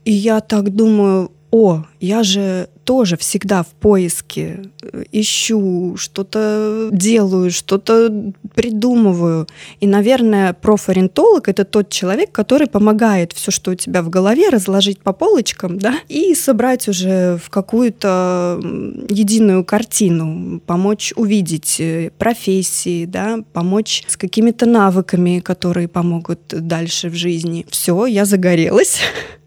И 0.04 0.12
я 0.12 0.40
так 0.40 0.74
думаю, 0.74 1.30
о, 1.50 1.84
я 2.00 2.22
же 2.22 2.68
тоже 2.84 3.16
всегда 3.16 3.62
в 3.62 3.68
поиске, 3.68 4.64
э, 4.82 5.04
ищу, 5.12 5.96
что-то 5.96 6.88
делаю, 6.92 7.50
что-то 7.50 8.32
придумываю. 8.54 9.46
И, 9.80 9.86
наверное, 9.86 10.52
профориентолог— 10.52 11.48
это 11.48 11.64
тот 11.64 11.90
человек, 11.90 12.32
который 12.32 12.66
помогает 12.66 13.32
все, 13.32 13.50
что 13.50 13.72
у 13.72 13.74
тебя 13.74 14.02
в 14.02 14.10
голове, 14.10 14.48
разложить 14.48 15.00
по 15.00 15.12
полочкам, 15.12 15.78
да, 15.78 15.94
и 16.08 16.34
собрать 16.34 16.88
уже 16.88 17.38
в 17.44 17.50
какую-то 17.50 18.60
единую 19.08 19.64
картину, 19.64 20.60
помочь 20.66 21.12
увидеть 21.16 21.80
э, 21.80 22.10
профессии, 22.18 23.04
да, 23.04 23.38
помочь 23.52 24.04
с 24.08 24.16
какими-то 24.16 24.66
навыками, 24.66 25.40
которые 25.40 25.88
помогут 25.88 26.40
дальше 26.48 27.08
в 27.08 27.14
жизни. 27.14 27.66
Все, 27.70 28.06
я 28.06 28.24
загорелась. 28.24 29.00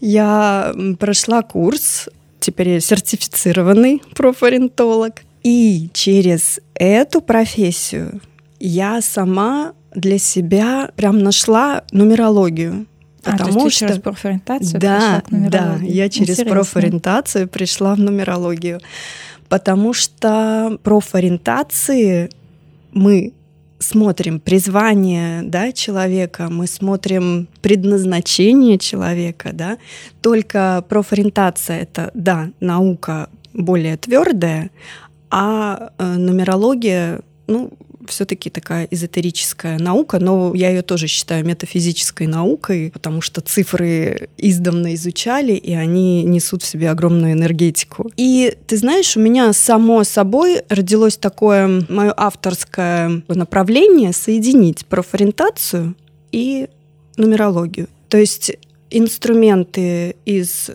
Я 0.00 0.74
прошла 0.98 1.42
курс, 1.42 2.08
теперь 2.40 2.68
я 2.70 2.80
сертифицированный 2.80 4.02
профориентолог. 4.14 5.22
И 5.42 5.90
через 5.92 6.60
эту 6.74 7.20
профессию 7.20 8.20
я 8.60 9.02
сама 9.02 9.72
для 9.94 10.18
себя 10.18 10.90
прям 10.96 11.18
нашла 11.18 11.84
нумерологию. 11.92 12.86
Потому 13.22 13.50
а, 13.50 13.52
то 13.54 13.64
есть 13.64 13.76
что 13.76 13.88
через 13.88 14.00
профориентацию 14.00 14.80
да, 14.80 15.22
да, 15.30 15.78
я 15.80 16.10
через 16.10 16.38
Интересно. 16.38 16.52
профориентацию 16.52 17.48
пришла 17.48 17.94
в 17.94 17.98
нумерологию, 17.98 18.80
потому 19.48 19.94
что 19.94 20.78
профориентации 20.82 22.30
мы 22.92 23.32
смотрим 23.84 24.40
призвание 24.40 25.42
да, 25.42 25.72
человека, 25.72 26.48
мы 26.50 26.66
смотрим 26.66 27.48
предназначение 27.62 28.78
человека, 28.78 29.50
да, 29.52 29.78
только 30.22 30.84
профориентация 30.88 31.80
это, 31.80 32.10
да, 32.14 32.50
наука 32.60 33.28
более 33.52 33.96
твердая, 33.96 34.70
а 35.30 35.90
э, 35.98 36.14
нумерология, 36.14 37.20
ну, 37.46 37.72
все-таки 38.08 38.50
такая 38.50 38.86
эзотерическая 38.90 39.78
наука, 39.78 40.18
но 40.18 40.54
я 40.54 40.70
ее 40.70 40.82
тоже 40.82 41.06
считаю 41.06 41.44
метафизической 41.44 42.26
наукой, 42.26 42.90
потому 42.92 43.20
что 43.20 43.40
цифры 43.40 44.28
издавна 44.36 44.94
изучали, 44.94 45.52
и 45.52 45.72
они 45.74 46.22
несут 46.22 46.62
в 46.62 46.66
себе 46.66 46.90
огромную 46.90 47.32
энергетику. 47.32 48.10
И 48.16 48.56
ты 48.66 48.76
знаешь, 48.76 49.16
у 49.16 49.20
меня 49.20 49.52
само 49.52 50.04
собой 50.04 50.62
родилось 50.68 51.16
такое 51.16 51.84
мое 51.88 52.12
авторское 52.16 53.22
направление 53.28 54.12
соединить 54.12 54.86
профориентацию 54.86 55.94
и 56.32 56.68
нумерологию. 57.16 57.88
То 58.08 58.18
есть 58.18 58.56
инструменты 58.90 60.16
из 60.24 60.70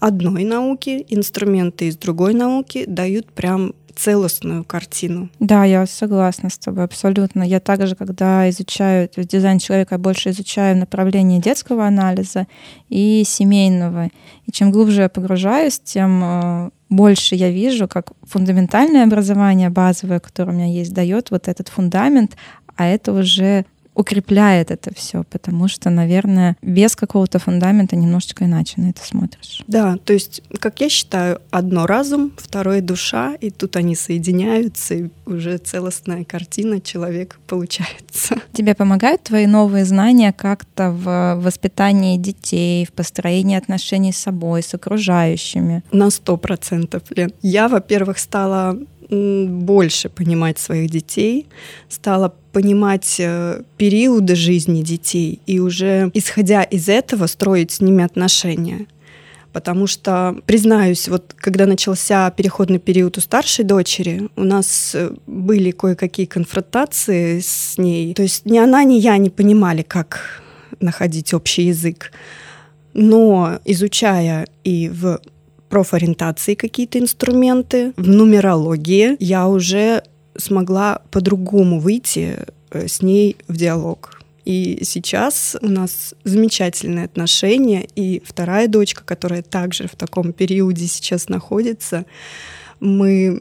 одной 0.00 0.44
науки, 0.44 1.04
инструменты 1.08 1.88
из 1.88 1.96
другой 1.96 2.34
науки 2.34 2.84
дают 2.86 3.26
прям 3.32 3.74
целостную 3.98 4.64
картину. 4.64 5.28
Да, 5.40 5.64
я 5.64 5.86
согласна 5.86 6.50
с 6.50 6.58
тобой 6.58 6.84
абсолютно. 6.84 7.42
Я 7.42 7.58
также, 7.58 7.96
когда 7.96 8.48
изучаю 8.48 9.10
дизайн 9.16 9.58
человека, 9.58 9.96
я 9.96 9.98
больше 9.98 10.30
изучаю 10.30 10.76
направление 10.76 11.40
детского 11.40 11.86
анализа 11.86 12.46
и 12.88 13.24
семейного. 13.26 14.10
И 14.46 14.52
чем 14.52 14.70
глубже 14.70 15.02
я 15.02 15.08
погружаюсь, 15.08 15.80
тем 15.80 16.22
э, 16.22 16.70
больше 16.88 17.34
я 17.34 17.50
вижу, 17.50 17.88
как 17.88 18.12
фундаментальное 18.22 19.04
образование 19.04 19.68
базовое, 19.68 20.20
которое 20.20 20.52
у 20.52 20.54
меня 20.54 20.66
есть, 20.66 20.94
дает 20.94 21.32
вот 21.32 21.48
этот 21.48 21.68
фундамент, 21.68 22.36
а 22.76 22.86
это 22.86 23.12
уже 23.12 23.64
укрепляет 23.98 24.70
это 24.70 24.94
все, 24.94 25.24
потому 25.24 25.66
что, 25.66 25.90
наверное, 25.90 26.56
без 26.62 26.94
какого-то 26.94 27.40
фундамента 27.40 27.96
немножечко 27.96 28.44
иначе 28.44 28.74
на 28.76 28.90
это 28.90 29.04
смотришь. 29.04 29.64
Да, 29.66 29.96
то 30.04 30.12
есть, 30.12 30.40
как 30.60 30.80
я 30.80 30.88
считаю, 30.88 31.40
одно 31.50 31.84
разум, 31.84 32.32
второе 32.36 32.80
душа, 32.80 33.34
и 33.40 33.50
тут 33.50 33.74
они 33.74 33.96
соединяются, 33.96 34.94
и 34.94 35.08
уже 35.26 35.58
целостная 35.58 36.24
картина 36.24 36.80
человека 36.80 37.36
получается. 37.48 38.36
Тебе 38.52 38.76
помогают 38.76 39.24
твои 39.24 39.46
новые 39.46 39.84
знания 39.84 40.32
как-то 40.32 40.92
в 40.92 41.40
воспитании 41.42 42.18
детей, 42.18 42.86
в 42.86 42.92
построении 42.92 43.56
отношений 43.56 44.12
с 44.12 44.18
собой, 44.18 44.62
с 44.62 44.74
окружающими? 44.74 45.82
На 45.90 46.10
сто 46.10 46.36
процентов, 46.36 47.02
Лен. 47.10 47.32
Я, 47.42 47.68
во-первых, 47.68 48.18
стала 48.18 48.78
больше 49.10 50.08
понимать 50.08 50.58
своих 50.58 50.90
детей, 50.90 51.46
стала 51.88 52.34
понимать 52.52 53.16
э, 53.18 53.62
периоды 53.76 54.34
жизни 54.34 54.82
детей 54.82 55.40
и 55.46 55.60
уже 55.60 56.10
исходя 56.14 56.62
из 56.62 56.88
этого 56.88 57.26
строить 57.26 57.70
с 57.70 57.80
ними 57.80 58.04
отношения. 58.04 58.86
Потому 59.52 59.86
что, 59.86 60.36
признаюсь, 60.44 61.08
вот 61.08 61.34
когда 61.36 61.66
начался 61.66 62.30
переходный 62.30 62.78
период 62.78 63.16
у 63.16 63.20
старшей 63.20 63.64
дочери, 63.64 64.28
у 64.36 64.44
нас 64.44 64.94
э, 64.94 65.10
были 65.26 65.70
кое-какие 65.70 66.26
конфронтации 66.26 67.40
с 67.40 67.78
ней. 67.78 68.12
То 68.14 68.22
есть 68.22 68.44
ни 68.44 68.58
она, 68.58 68.84
ни 68.84 68.94
я 68.94 69.16
не 69.16 69.30
понимали, 69.30 69.82
как 69.82 70.42
находить 70.80 71.32
общий 71.32 71.62
язык. 71.62 72.12
Но 72.92 73.58
изучая 73.64 74.46
и 74.64 74.90
в 74.90 75.20
профориентации 75.68 76.54
какие-то 76.54 76.98
инструменты, 76.98 77.92
в 77.96 78.08
нумерологии 78.08 79.16
я 79.20 79.48
уже 79.48 80.02
смогла 80.36 81.02
по-другому 81.10 81.80
выйти 81.80 82.38
э, 82.70 82.88
с 82.88 83.02
ней 83.02 83.36
в 83.48 83.56
диалог. 83.56 84.18
И 84.44 84.80
сейчас 84.82 85.56
у 85.60 85.68
нас 85.68 86.14
замечательные 86.24 87.04
отношения. 87.04 87.86
И 87.96 88.22
вторая 88.24 88.66
дочка, 88.66 89.04
которая 89.04 89.42
также 89.42 89.88
в 89.88 89.94
таком 89.94 90.32
периоде 90.32 90.86
сейчас 90.86 91.28
находится, 91.28 92.06
мы, 92.80 93.38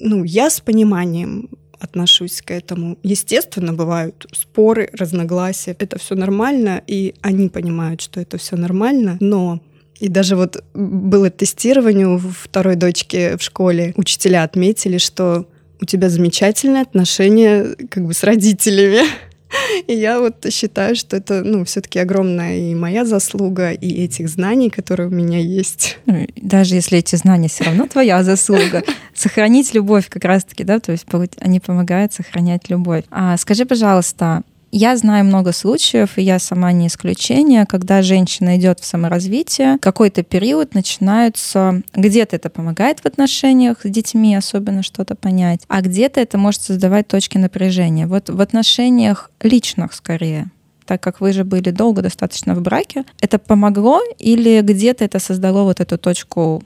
ну, 0.00 0.24
я 0.24 0.50
с 0.50 0.60
пониманием 0.60 1.48
отношусь 1.78 2.42
к 2.42 2.50
этому. 2.50 2.98
Естественно, 3.04 3.72
бывают 3.72 4.26
споры, 4.32 4.90
разногласия. 4.92 5.76
Это 5.78 5.96
все 5.98 6.16
нормально, 6.16 6.82
и 6.88 7.14
они 7.20 7.48
понимают, 7.48 8.00
что 8.00 8.20
это 8.20 8.36
все 8.36 8.56
нормально. 8.56 9.16
Но 9.20 9.60
и 10.00 10.08
даже 10.08 10.36
вот 10.36 10.62
было 10.74 11.30
тестирование 11.30 12.06
у 12.06 12.18
второй 12.18 12.76
дочки 12.76 13.36
в 13.36 13.42
школе. 13.42 13.92
Учителя 13.96 14.44
отметили, 14.44 14.98
что 14.98 15.46
у 15.80 15.84
тебя 15.84 16.08
замечательные 16.08 16.82
отношения 16.82 17.76
как 17.90 18.04
бы 18.06 18.14
с 18.14 18.22
родителями. 18.22 19.02
И 19.86 19.94
я 19.94 20.20
вот 20.20 20.46
считаю, 20.52 20.94
что 20.94 21.16
это, 21.16 21.42
ну, 21.42 21.64
все-таки 21.64 21.98
огромная 21.98 22.58
и 22.58 22.74
моя 22.74 23.06
заслуга, 23.06 23.70
и 23.70 24.04
этих 24.04 24.28
знаний, 24.28 24.68
которые 24.68 25.08
у 25.08 25.10
меня 25.10 25.38
есть. 25.38 25.98
Ну, 26.04 26.26
даже 26.36 26.74
если 26.74 26.98
эти 26.98 27.16
знания 27.16 27.48
все 27.48 27.64
равно 27.64 27.86
твоя 27.86 28.22
заслуга, 28.22 28.82
сохранить 29.14 29.72
любовь 29.72 30.08
как 30.10 30.24
раз-таки, 30.24 30.64
да, 30.64 30.80
то 30.80 30.92
есть 30.92 31.06
они 31.40 31.60
помогают 31.60 32.12
сохранять 32.12 32.68
любовь. 32.68 33.04
А 33.10 33.38
скажи, 33.38 33.64
пожалуйста, 33.64 34.42
я 34.70 34.96
знаю 34.96 35.24
много 35.24 35.52
случаев, 35.52 36.18
и 36.18 36.22
я 36.22 36.38
сама 36.38 36.72
не 36.72 36.88
исключение, 36.88 37.66
когда 37.66 38.02
женщина 38.02 38.56
идет 38.58 38.80
в 38.80 38.84
саморазвитие, 38.84 39.78
какой-то 39.80 40.22
период 40.22 40.74
начинаются, 40.74 41.82
где-то 41.94 42.36
это 42.36 42.50
помогает 42.50 43.00
в 43.00 43.06
отношениях 43.06 43.78
с 43.82 43.88
детьми, 43.88 44.34
особенно 44.34 44.82
что-то 44.82 45.14
понять, 45.14 45.62
а 45.68 45.80
где-то 45.80 46.20
это 46.20 46.38
может 46.38 46.62
создавать 46.62 47.08
точки 47.08 47.38
напряжения. 47.38 48.06
Вот 48.06 48.28
в 48.28 48.40
отношениях 48.40 49.30
личных 49.42 49.92
скорее 49.92 50.50
так 50.88 51.02
как 51.02 51.20
вы 51.20 51.34
же 51.34 51.44
были 51.44 51.70
долго 51.70 52.00
достаточно 52.00 52.54
в 52.54 52.62
браке, 52.62 53.04
это 53.20 53.38
помогло 53.38 54.00
или 54.18 54.62
где-то 54.62 55.04
это 55.04 55.18
создало 55.18 55.64
вот 55.64 55.80
эту 55.80 55.98
точку 55.98 56.62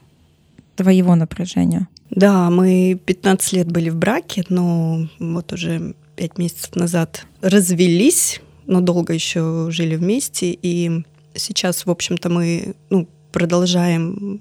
твоего 0.77 1.17
напряжения? 1.17 1.89
Да, 2.11 2.49
мы 2.49 3.01
15 3.05 3.53
лет 3.53 3.73
были 3.73 3.91
в 3.91 3.97
браке, 3.97 4.45
но 4.49 5.09
вот 5.19 5.53
уже 5.53 5.95
пять 6.23 6.39
месяцев 6.39 6.77
назад 6.77 7.27
развелись, 7.41 8.41
но 8.67 8.81
долго 8.81 9.13
еще 9.13 9.67
жили 9.71 9.97
вместе. 9.97 10.57
И 10.63 11.03
сейчас, 11.35 11.85
в 11.85 11.91
общем-то, 11.91 12.29
мы 12.29 12.77
ну, 12.91 13.09
продолжаем 13.33 14.41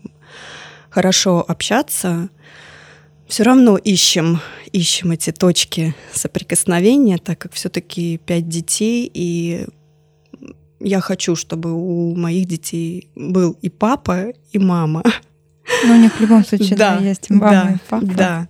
хорошо 0.92 1.44
общаться. 1.48 2.30
Все 3.28 3.42
равно 3.42 3.78
ищем, 3.78 4.42
ищем 4.72 5.10
эти 5.10 5.32
точки 5.32 5.96
соприкосновения, 6.14 7.18
так 7.18 7.40
как 7.40 7.54
все-таки 7.54 8.20
пять 8.20 8.48
детей, 8.48 9.10
и 9.12 9.66
я 10.80 11.00
хочу, 11.00 11.36
чтобы 11.36 11.74
у 11.74 12.16
моих 12.16 12.46
детей 12.46 13.10
был 13.16 13.58
и 13.64 13.70
папа, 13.70 14.34
и 14.52 14.60
мама. 14.60 15.02
Ну, 15.86 15.96
у 15.96 15.98
них 15.98 16.14
в 16.14 16.20
любом 16.20 16.46
случае 16.46 16.78
да, 16.78 17.00
да, 17.00 17.04
есть 17.04 17.28
мама 17.32 17.52
да, 17.52 17.72
и 17.72 17.78
папа. 17.90 18.06
Да. 18.06 18.48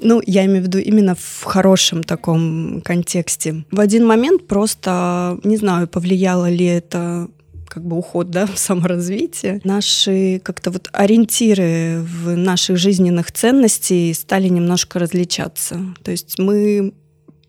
Ну, 0.00 0.22
я 0.26 0.44
имею 0.44 0.62
в 0.62 0.66
виду 0.66 0.78
именно 0.78 1.14
в 1.14 1.44
хорошем 1.44 2.02
таком 2.02 2.82
контексте. 2.82 3.64
В 3.70 3.80
один 3.80 4.06
момент 4.06 4.46
просто, 4.46 5.38
не 5.42 5.56
знаю, 5.56 5.88
повлияло 5.88 6.50
ли 6.50 6.64
это 6.66 7.28
как 7.68 7.84
бы 7.84 7.96
уход 7.96 8.30
да, 8.30 8.46
в 8.54 8.58
саморазвитие, 8.58 9.60
наши 9.64 10.40
как-то 10.42 10.70
вот 10.70 10.88
ориентиры 10.92 12.00
в 12.00 12.36
наших 12.36 12.76
жизненных 12.76 13.32
ценностей 13.32 14.12
стали 14.14 14.48
немножко 14.48 14.98
различаться. 14.98 15.80
То 16.02 16.10
есть 16.10 16.38
мы 16.38 16.94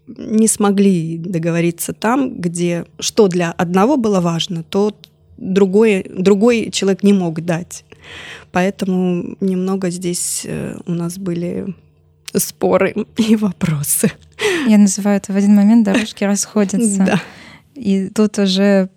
не 0.07 0.47
смогли 0.47 1.17
договориться 1.17 1.93
там, 1.93 2.39
где 2.39 2.85
что 2.99 3.27
для 3.27 3.51
одного 3.51 3.97
было 3.97 4.21
важно, 4.21 4.63
то 4.63 4.97
другой, 5.37 6.05
другой 6.09 6.71
человек 6.71 7.03
не 7.03 7.13
мог 7.13 7.41
дать. 7.41 7.83
Поэтому 8.51 9.35
немного 9.41 9.89
здесь 9.89 10.43
э, 10.45 10.77
у 10.85 10.93
нас 10.93 11.17
были 11.17 11.75
споры 12.35 12.93
и 13.17 13.35
вопросы. 13.35 14.11
Я 14.67 14.77
называю 14.77 15.17
это 15.17 15.33
в 15.33 15.35
один 15.35 15.55
момент 15.55 15.85
дорожки 15.85 16.23
расходятся. 16.25 17.03
Да. 17.03 17.21
И 17.75 18.09
тут 18.09 18.39
уже 18.39 18.89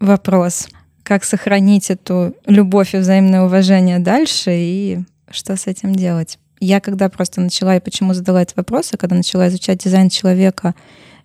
вопрос, 0.00 0.68
как 1.02 1.24
сохранить 1.24 1.90
эту 1.90 2.34
любовь 2.46 2.94
и 2.94 2.98
взаимное 2.98 3.42
уважение 3.42 3.98
дальше 3.98 4.50
и 4.52 5.00
что 5.30 5.56
с 5.56 5.66
этим 5.66 5.94
делать. 5.94 6.38
Я 6.60 6.80
когда 6.80 7.08
просто 7.08 7.40
начала, 7.40 7.76
и 7.76 7.80
почему 7.80 8.14
задала 8.14 8.42
этот 8.42 8.56
вопрос, 8.56 8.90
а 8.92 8.96
когда 8.96 9.16
начала 9.16 9.48
изучать 9.48 9.78
дизайн 9.78 10.08
человека, 10.08 10.74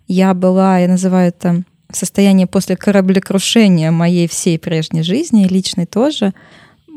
я 0.08 0.34
была, 0.34 0.78
я 0.78 0.88
называю 0.88 1.28
это 1.28 1.62
в 1.90 1.96
состоянии 1.96 2.44
после 2.44 2.76
кораблекрушения 2.76 3.90
моей 3.90 4.28
всей 4.28 4.58
прежней 4.58 5.02
жизни, 5.02 5.46
личной 5.46 5.86
тоже. 5.86 6.34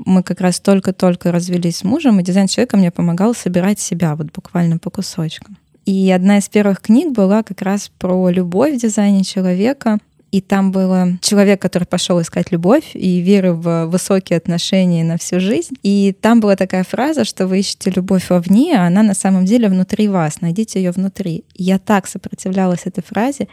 Мы 0.05 0.24
как 0.24 0.41
раз 0.41 0.60
только-только 0.60 1.31
развелись 1.31 1.77
с 1.77 1.84
мужем, 1.84 2.20
и 2.20 2.24
дизайн 2.24 2.48
человека 2.48 2.77
мне 2.77 2.91
помогал 2.91 3.34
собирать 3.34 3.79
себя 3.79 4.15
вот 4.15 4.31
буквально 4.31 4.77
по 4.77 4.89
кусочкам. 4.89 5.58
И 5.86 6.12
одна 6.12 6.38
из 6.38 6.48
первых 6.48 6.81
книг 6.81 7.12
была 7.12 7.43
как 7.43 7.62
раз 7.62 7.91
про 7.98 8.29
любовь 8.29 8.75
в 8.75 8.81
дизайне 8.81 9.24
человека— 9.24 9.98
и 10.31 10.39
там 10.39 10.72
был 10.72 11.17
человек, 11.22 11.62
который 11.62 11.84
пошел 11.84 12.22
искать 12.22 12.51
любовь 12.51 12.91
и 12.93 13.20
веру 13.20 13.53
в 13.53 13.88
высокие 13.88 14.38
отношения 14.38 15.03
на 15.03 15.17
всю 15.17 15.41
жизнь. 15.41 15.75
И 15.84 16.15
там 16.20 16.39
была 16.39 16.55
такая 16.55 16.86
фраза, 16.86 17.25
что 17.25 17.48
вы 17.48 17.60
ищете 17.60 17.91
любовь 17.91 18.29
вовне, 18.29 18.77
а 18.77 18.88
она 18.88 19.03
на 19.03 19.13
самом 19.13 19.46
деле 19.46 19.67
внутри 19.67 20.08
вас. 20.08 20.39
Найдите 20.39 20.81
ее 20.81 20.91
внутри. 20.91 21.43
Я 21.53 21.79
так 21.79 22.08
сопротивлялась 22.08 22.86
этой 22.86 23.03
фразе, 23.03 23.50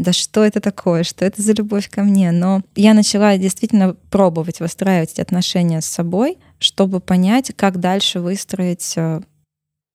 да 0.00 0.12
что 0.12 0.44
это 0.44 0.60
такое, 0.60 1.04
что 1.04 1.24
это 1.24 1.42
за 1.42 1.52
любовь 1.52 1.90
ко 1.90 2.02
мне. 2.02 2.32
Но 2.32 2.62
я 2.74 2.94
начала 2.94 3.36
действительно 3.36 3.94
пробовать 4.10 4.60
выстраивать 4.60 5.12
эти 5.12 5.20
отношения 5.20 5.80
с 5.80 5.86
собой, 5.86 6.38
чтобы 6.58 7.00
понять, 7.00 7.52
как 7.54 7.78
дальше 7.78 8.20
выстроить 8.20 8.94
э, 8.96 9.20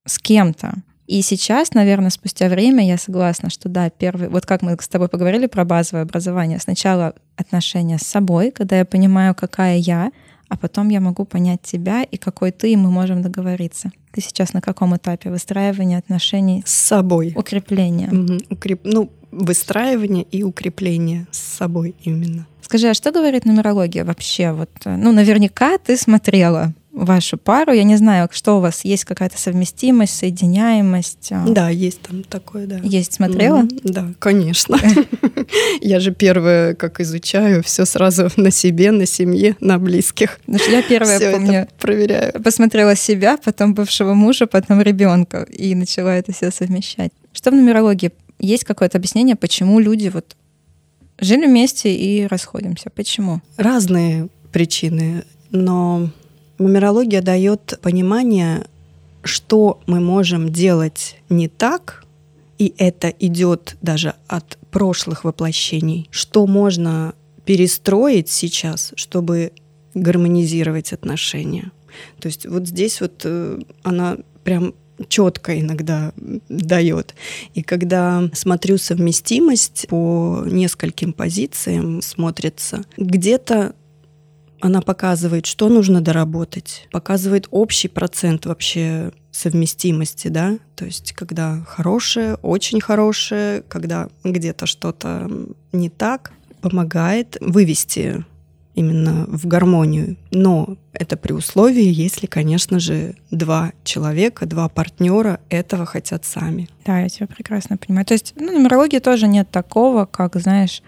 с 0.06 0.20
кем-то. 0.20 0.76
И 1.08 1.22
сейчас, 1.22 1.74
наверное, 1.74 2.10
спустя 2.10 2.50
время 2.50 2.86
я 2.86 2.98
согласна, 2.98 3.50
что 3.50 3.70
да, 3.70 3.90
первый, 3.90 4.28
вот 4.28 4.46
как 4.46 4.62
мы 4.62 4.78
с 4.80 4.88
тобой 4.88 5.08
поговорили 5.08 5.46
про 5.46 5.66
базовое 5.66 6.04
образование, 6.04 6.60
сначала 6.60 7.14
отношения 7.36 8.00
с 8.00 8.04
собой, 8.04 8.52
когда 8.52 8.78
я 8.78 8.86
понимаю, 8.86 9.36
какая 9.36 9.78
я, 9.78 10.12
а 10.50 10.58
потом 10.58 10.90
я 10.90 11.02
могу 11.02 11.26
понять 11.26 11.62
тебя 11.62 12.04
и 12.04 12.18
какой 12.18 12.52
ты, 12.52 12.72
и 12.72 12.76
мы 12.76 12.92
можем 12.92 13.22
договориться. 13.22 13.92
Ты 14.12 14.22
сейчас 14.22 14.54
на 14.54 14.62
каком 14.62 14.96
этапе 14.96 15.30
выстраивания 15.30 15.98
отношений 15.98 16.64
с 16.66 16.74
собой? 16.74 17.34
Укрепления. 17.36 18.10
Угу. 18.12 18.38
Укреп... 18.52 18.82
Ну, 18.84 19.10
выстраивание 19.32 20.24
и 20.24 20.44
укрепление 20.44 21.28
с 21.32 21.40
собой 21.40 21.96
именно. 22.04 22.48
Скажи, 22.62 22.88
а 22.88 22.94
что 22.94 23.12
говорит 23.12 23.46
нумерология 23.46 24.06
вообще? 24.06 24.52
Вот, 24.52 24.70
э, 24.86 24.96
ну, 24.96 25.12
наверняка 25.12 25.78
ты 25.78 25.98
смотрела 25.98 26.74
вашу 26.96 27.38
пару. 27.38 27.74
Я 27.74 27.84
не 27.84 27.98
знаю, 27.98 28.30
что 28.32 28.58
у 28.58 28.62
вас 28.62 28.86
есть 28.86 29.06
какая-то 29.06 29.38
совместимость, 29.38 30.18
соединяемость. 30.18 31.32
А? 31.32 31.46
Да, 31.48 31.70
есть 31.70 32.02
там 32.02 32.24
такое, 32.24 32.66
да. 32.66 32.80
Есть, 32.84 33.14
смотрела? 33.14 33.64
Mm-hmm, 33.64 33.82
да, 33.84 34.08
конечно. 34.20 34.80
Я 35.82 36.00
же 36.00 36.12
первое, 36.12 36.74
как 36.74 37.00
изучаю, 37.02 37.62
все 37.64 37.86
сразу 37.86 38.30
на 38.38 38.52
себе, 38.52 38.92
на 38.92 39.06
семье, 39.06 39.56
на 39.60 39.78
близких. 39.78 40.40
Я 40.48 40.82
первая, 40.82 41.32
помню, 41.32 41.68
проверяю. 41.80 42.42
Посмотрела 42.42 42.96
себя, 42.96 43.38
потом 43.38 43.74
бывшего 43.74 44.14
мужа, 44.14 44.48
потом 44.48 44.82
ребенка 44.82 45.44
и 45.44 45.76
начала 45.76 46.16
это 46.16 46.32
все 46.32 46.52
совмещать. 46.52 47.12
Что 47.34 47.52
в 47.52 47.56
нумерологии? 47.56 48.12
Есть 48.40 48.64
какое-то 48.64 48.98
объяснение, 48.98 49.36
почему 49.36 49.80
люди 49.80 50.10
вот 50.10 50.36
жили 51.20 51.46
вместе 51.46 51.94
и 51.94 52.28
расходимся? 52.28 52.90
Почему? 52.90 53.42
Разные 53.58 54.28
причины, 54.52 55.24
но 55.52 56.10
Нумерология 56.58 57.22
дает 57.22 57.80
понимание, 57.82 58.66
что 59.24 59.80
мы 59.88 60.00
можем 60.00 60.52
делать 60.52 61.18
не 61.30 61.48
так, 61.48 62.04
и 62.58 62.74
это 62.78 63.10
идет 63.10 63.76
даже 63.82 64.14
от 64.28 64.58
прошлых 64.72 65.24
воплощений, 65.24 66.08
что 66.12 66.48
можно 66.48 67.14
перестроить 67.46 68.30
сейчас, 68.30 68.94
чтобы 68.96 69.52
гармонизировать 69.94 70.94
отношения. 70.94 71.72
То 72.20 72.28
есть 72.28 72.46
вот 72.46 72.68
здесь 72.68 73.02
вот 73.02 73.22
э, 73.24 73.60
она 73.84 74.18
прям 74.44 74.74
четко 75.08 75.60
иногда 75.60 76.14
дает. 76.50 77.16
И 77.54 77.64
когда 77.64 78.30
смотрю 78.34 78.78
совместимость 78.78 79.88
по 79.90 80.44
нескольким 80.46 81.14
позициям, 81.14 82.02
смотрится, 82.02 82.84
где-то 82.98 83.76
она 84.66 84.82
показывает, 84.82 85.46
что 85.46 85.70
нужно 85.70 86.02
доработать, 86.02 86.88
показывает 86.92 87.48
общий 87.52 87.88
процент 87.88 88.46
вообще 88.46 89.12
совместимости, 89.32 90.30
да, 90.30 90.58
то 90.76 90.86
есть 90.86 91.14
когда 91.14 91.62
хорошее, 91.68 92.36
очень 92.36 92.82
хорошее, 92.82 93.64
когда 93.68 94.10
где-то 94.24 94.66
что-то 94.66 95.30
не 95.72 95.90
так, 95.90 96.32
помогает 96.62 97.38
вывести 97.42 98.26
именно 98.74 99.26
в 99.28 99.46
гармонию. 99.46 100.18
Но 100.32 100.78
это 100.94 101.16
при 101.16 101.32
условии, 101.32 101.86
если, 101.86 102.26
конечно 102.26 102.80
же, 102.80 103.16
два 103.32 103.72
человека, 103.84 104.46
два 104.46 104.68
партнера 104.68 105.40
этого 105.50 105.86
хотят 105.86 106.26
сами. 106.26 106.68
Да, 106.86 107.00
я 107.00 107.10
тебя 107.10 107.28
прекрасно 107.28 107.78
понимаю. 107.78 108.06
То 108.06 108.16
есть 108.16 108.34
ну, 108.36 108.52
нумерологии 108.52 109.00
тоже 109.00 109.28
нет 109.28 109.50
такого, 109.50 110.06
как, 110.06 110.36
знаешь, 110.36 110.82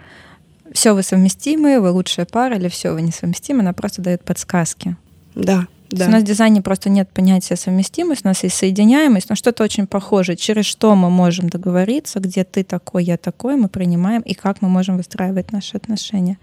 все 0.73 0.93
вы 0.93 1.03
совместимы, 1.03 1.79
вы 1.79 1.91
лучшая 1.91 2.25
пара, 2.25 2.55
или 2.57 2.67
все 2.67 2.91
вы 2.93 3.01
несовместимы, 3.01 3.61
она 3.61 3.73
просто 3.73 4.01
дает 4.01 4.23
подсказки. 4.23 4.95
Да, 5.35 5.67
да. 5.89 6.07
У 6.07 6.09
нас 6.09 6.23
в 6.23 6.25
дизайне 6.25 6.61
просто 6.61 6.89
нет 6.89 7.09
понятия 7.09 7.55
совместимость, 7.55 8.25
у 8.25 8.27
нас 8.27 8.43
есть 8.43 8.57
соединяемость, 8.57 9.29
но 9.29 9.35
что-то 9.35 9.63
очень 9.63 9.87
похожее, 9.87 10.35
через 10.35 10.65
что 10.65 10.95
мы 10.95 11.09
можем 11.09 11.49
договориться, 11.49 12.19
где 12.19 12.43
ты 12.43 12.63
такой, 12.63 13.05
я 13.05 13.17
такой, 13.17 13.55
мы 13.55 13.69
принимаем, 13.69 14.21
и 14.21 14.33
как 14.33 14.61
мы 14.61 14.67
можем 14.67 14.97
выстраивать 14.97 15.51
наши 15.51 15.77
отношения. 15.77 16.37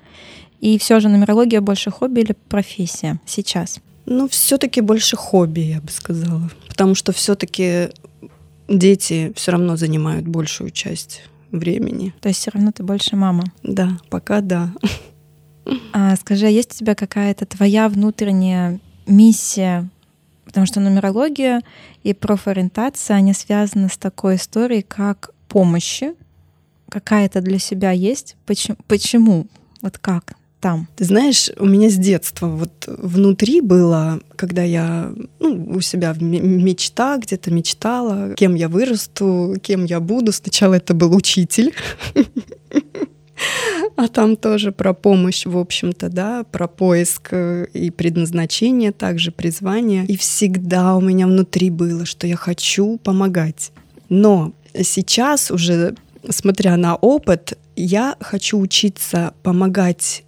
И 0.60 0.78
все 0.78 0.98
же 1.00 1.08
нумерология 1.08 1.60
больше 1.60 1.90
хобби 1.90 2.20
или 2.20 2.34
профессия 2.48 3.20
сейчас? 3.26 3.80
Ну, 4.06 4.28
все-таки 4.28 4.80
больше 4.80 5.16
хобби, 5.16 5.60
я 5.60 5.80
бы 5.80 5.90
сказала. 5.90 6.50
Потому 6.68 6.94
что 6.94 7.12
все-таки 7.12 7.90
дети 8.68 9.32
все 9.36 9.52
равно 9.52 9.76
занимают 9.76 10.26
большую 10.26 10.70
часть 10.70 11.22
времени. 11.58 12.14
То 12.20 12.28
есть 12.28 12.40
все 12.40 12.50
равно 12.52 12.72
ты 12.72 12.82
больше 12.82 13.16
мама? 13.16 13.44
Да, 13.62 13.98
пока 14.10 14.40
да. 14.40 14.72
А 15.92 16.14
скажи, 16.16 16.46
а 16.46 16.50
есть 16.50 16.74
у 16.74 16.78
тебя 16.78 16.94
какая-то 16.94 17.46
твоя 17.46 17.88
внутренняя 17.88 18.80
миссия? 19.06 19.88
Потому 20.44 20.66
что 20.66 20.80
нумерология 20.80 21.62
и 22.02 22.12
профориентация, 22.12 23.16
они 23.16 23.32
связаны 23.32 23.88
с 23.88 23.96
такой 23.96 24.36
историей, 24.36 24.82
как 24.82 25.30
помощи. 25.48 26.14
Какая-то 26.90 27.40
для 27.40 27.58
себя 27.58 27.90
есть? 27.92 28.36
Почему? 28.46 28.76
Почему? 28.86 29.46
Вот 29.80 29.98
как? 29.98 30.34
Там? 30.64 30.88
Ты 30.96 31.04
знаешь, 31.04 31.50
у 31.58 31.66
меня 31.66 31.90
с 31.90 31.96
детства 31.96 32.46
вот 32.46 32.86
внутри 32.86 33.60
было, 33.60 34.20
когда 34.34 34.62
я 34.62 35.12
ну, 35.38 35.74
у 35.74 35.82
себя 35.82 36.14
в 36.14 36.22
мечта 36.22 37.18
где-то 37.18 37.50
мечтала, 37.50 38.32
кем 38.34 38.54
я 38.54 38.70
вырасту, 38.70 39.56
кем 39.60 39.84
я 39.84 40.00
буду. 40.00 40.32
Сначала 40.32 40.72
это 40.72 40.94
был 40.94 41.14
учитель. 41.14 41.74
А 43.96 44.08
там 44.08 44.36
тоже 44.36 44.70
про 44.72 44.94
помощь, 44.94 45.44
в 45.44 45.58
общем-то, 45.58 46.08
да, 46.08 46.44
про 46.44 46.68
поиск 46.68 47.28
э, 47.32 47.66
и 47.74 47.90
предназначение, 47.90 48.92
также 48.92 49.32
призвание. 49.32 50.06
И 50.06 50.16
всегда 50.16 50.96
у 50.96 51.00
меня 51.00 51.26
внутри 51.26 51.68
было, 51.68 52.06
что 52.06 52.26
я 52.26 52.36
хочу 52.36 52.96
помогать. 52.98 53.72
Но 54.08 54.52
сейчас 54.72 55.50
уже, 55.50 55.94
смотря 56.30 56.76
на 56.76 56.94
опыт, 56.94 57.58
я 57.76 58.16
хочу 58.20 58.58
учиться 58.58 59.34
помогать 59.42 60.24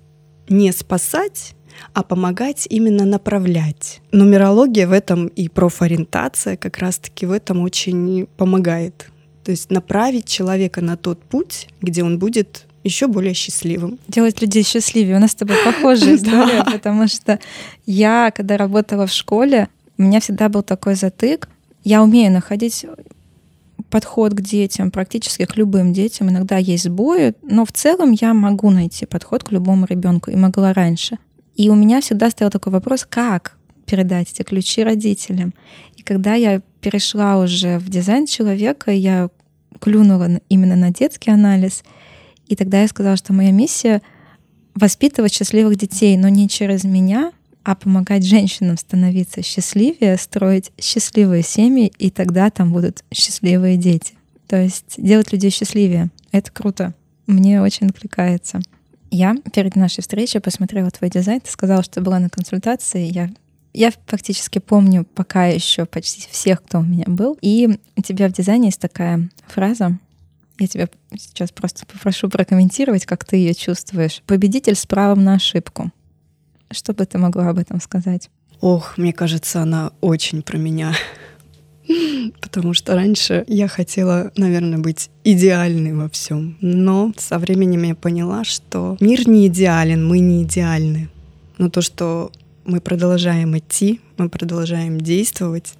не 0.48 0.72
спасать, 0.72 1.54
а 1.92 2.02
помогать 2.02 2.66
именно 2.70 3.04
направлять. 3.04 4.00
Нумерология 4.12 4.86
в 4.86 4.92
этом 4.92 5.26
и 5.28 5.48
профориентация 5.48 6.56
как 6.56 6.78
раз-таки 6.78 7.26
в 7.26 7.32
этом 7.32 7.60
очень 7.60 8.26
помогает. 8.36 9.10
То 9.44 9.50
есть 9.50 9.70
направить 9.70 10.26
человека 10.26 10.80
на 10.80 10.96
тот 10.96 11.20
путь, 11.22 11.68
где 11.80 12.02
он 12.02 12.18
будет 12.18 12.66
еще 12.82 13.08
более 13.08 13.34
счастливым. 13.34 13.98
Делать 14.08 14.40
людей 14.40 14.62
счастливее. 14.62 15.16
У 15.16 15.20
нас 15.20 15.32
с 15.32 15.34
тобой 15.34 15.56
похожая 15.64 16.16
история, 16.16 16.64
потому 16.64 17.08
что 17.08 17.38
я, 17.84 18.30
когда 18.34 18.56
работала 18.56 19.06
в 19.06 19.12
школе, 19.12 19.68
у 19.98 20.02
меня 20.02 20.20
всегда 20.20 20.48
был 20.48 20.62
такой 20.62 20.94
затык. 20.94 21.48
Я 21.84 22.02
умею 22.02 22.32
находить 22.32 22.84
подход 23.90 24.34
к 24.34 24.40
детям, 24.40 24.90
практически 24.90 25.44
к 25.44 25.56
любым 25.56 25.92
детям. 25.92 26.28
Иногда 26.30 26.56
есть 26.56 26.84
сбои, 26.84 27.34
но 27.42 27.64
в 27.64 27.72
целом 27.72 28.12
я 28.12 28.34
могу 28.34 28.70
найти 28.70 29.06
подход 29.06 29.44
к 29.44 29.52
любому 29.52 29.86
ребенку 29.86 30.30
и 30.30 30.36
могла 30.36 30.72
раньше. 30.72 31.18
И 31.54 31.70
у 31.70 31.74
меня 31.74 32.00
всегда 32.00 32.30
стоял 32.30 32.50
такой 32.50 32.72
вопрос, 32.72 33.06
как 33.08 33.56
передать 33.86 34.30
эти 34.32 34.42
ключи 34.42 34.82
родителям. 34.82 35.54
И 35.96 36.02
когда 36.02 36.34
я 36.34 36.60
перешла 36.80 37.38
уже 37.38 37.78
в 37.78 37.88
дизайн 37.88 38.26
человека, 38.26 38.90
я 38.90 39.30
клюнула 39.80 40.40
именно 40.48 40.76
на 40.76 40.90
детский 40.90 41.30
анализ, 41.30 41.82
и 42.48 42.56
тогда 42.56 42.82
я 42.82 42.88
сказала, 42.88 43.16
что 43.16 43.32
моя 43.32 43.50
миссия 43.50 44.02
воспитывать 44.74 45.32
счастливых 45.32 45.76
детей, 45.76 46.16
но 46.16 46.28
не 46.28 46.48
через 46.48 46.84
меня, 46.84 47.32
а 47.66 47.74
помогать 47.74 48.24
женщинам 48.24 48.76
становиться 48.78 49.42
счастливее, 49.42 50.16
строить 50.18 50.70
счастливые 50.80 51.42
семьи, 51.42 51.92
и 51.98 52.10
тогда 52.10 52.48
там 52.48 52.72
будут 52.72 53.02
счастливые 53.12 53.76
дети. 53.76 54.14
То 54.46 54.62
есть 54.62 54.94
делать 54.98 55.32
людей 55.32 55.50
счастливее. 55.50 56.10
Это 56.30 56.52
круто. 56.52 56.94
Мне 57.26 57.60
очень 57.60 57.88
откликается. 57.88 58.60
Я 59.10 59.34
перед 59.52 59.74
нашей 59.74 60.02
встречей 60.02 60.40
посмотрела 60.40 60.92
твой 60.92 61.10
дизайн, 61.10 61.40
ты 61.40 61.50
сказала, 61.50 61.82
что 61.82 62.00
была 62.00 62.20
на 62.20 62.30
консультации. 62.30 63.10
Я 63.10 63.30
я 63.74 63.90
фактически 64.06 64.60
помню 64.60 65.04
пока 65.04 65.46
еще 65.46 65.86
почти 65.86 66.28
всех, 66.30 66.62
кто 66.62 66.78
у 66.78 66.82
меня 66.82 67.04
был. 67.08 67.36
И 67.42 67.80
у 67.96 68.00
тебя 68.00 68.28
в 68.28 68.32
дизайне 68.32 68.66
есть 68.68 68.80
такая 68.80 69.28
фраза. 69.48 69.98
Я 70.60 70.68
тебя 70.68 70.88
сейчас 71.18 71.50
просто 71.50 71.84
попрошу 71.84 72.30
прокомментировать, 72.30 73.06
как 73.06 73.24
ты 73.24 73.36
ее 73.36 73.54
чувствуешь. 73.54 74.22
Победитель 74.24 74.76
с 74.76 74.86
правом 74.86 75.24
на 75.24 75.34
ошибку. 75.34 75.90
Что 76.70 76.92
бы 76.92 77.06
ты 77.06 77.18
могла 77.18 77.48
об 77.48 77.58
этом 77.58 77.80
сказать? 77.80 78.30
Ох, 78.60 78.98
мне 78.98 79.12
кажется, 79.12 79.62
она 79.62 79.92
очень 80.00 80.42
про 80.42 80.58
меня. 80.58 80.94
Потому 82.40 82.74
что 82.74 82.94
раньше 82.94 83.44
я 83.46 83.68
хотела, 83.68 84.32
наверное, 84.36 84.78
быть 84.78 85.10
идеальной 85.24 85.94
во 85.94 86.08
всем. 86.08 86.56
Но 86.60 87.12
со 87.16 87.38
временем 87.38 87.82
я 87.84 87.94
поняла, 87.94 88.44
что 88.44 88.96
мир 89.00 89.28
не 89.28 89.46
идеален, 89.46 90.06
мы 90.06 90.18
не 90.18 90.42
идеальны. 90.42 91.08
Но 91.58 91.70
то, 91.70 91.82
что 91.82 92.32
мы 92.64 92.80
продолжаем 92.80 93.56
идти, 93.56 94.00
мы 94.16 94.28
продолжаем 94.28 95.00
действовать. 95.00 95.74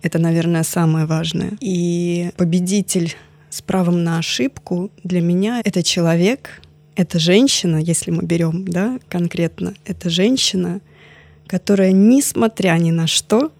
Это, 0.00 0.18
наверное, 0.18 0.62
самое 0.62 1.06
важное. 1.06 1.52
И 1.60 2.30
победитель 2.36 3.14
с 3.50 3.60
правом 3.60 4.02
на 4.02 4.18
ошибку 4.18 4.90
для 5.04 5.20
меня 5.20 5.60
это 5.64 5.82
человек, 5.82 6.62
это 6.96 7.18
женщина, 7.18 7.76
если 7.76 8.10
мы 8.10 8.22
берем, 8.22 8.66
да, 8.66 8.98
конкретно, 9.08 9.74
это 9.84 10.10
женщина, 10.10 10.80
которая, 11.46 11.92
несмотря 11.92 12.72
ни 12.78 12.90
на 12.90 13.06
что, 13.06 13.52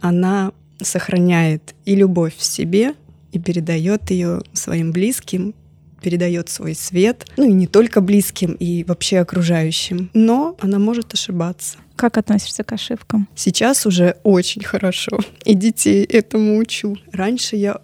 она 0.00 0.52
сохраняет 0.82 1.74
и 1.84 1.94
любовь 1.94 2.36
в 2.36 2.44
себе, 2.44 2.94
и 3.32 3.38
передает 3.38 4.10
ее 4.10 4.42
своим 4.52 4.92
близким, 4.92 5.54
передает 6.00 6.50
свой 6.50 6.74
свет, 6.74 7.26
ну 7.36 7.48
и 7.48 7.52
не 7.52 7.66
только 7.66 8.00
близким, 8.00 8.52
и 8.52 8.84
вообще 8.84 9.20
окружающим. 9.20 10.10
Но 10.12 10.56
она 10.60 10.78
может 10.78 11.14
ошибаться. 11.14 11.78
Как 11.96 12.18
относишься 12.18 12.62
к 12.62 12.72
ошибкам? 12.72 13.26
Сейчас 13.34 13.86
уже 13.86 14.16
очень 14.22 14.62
хорошо. 14.62 15.18
И 15.44 15.54
детей 15.54 16.04
этому 16.04 16.58
учу. 16.58 16.96
Раньше 17.12 17.56
я 17.56 17.80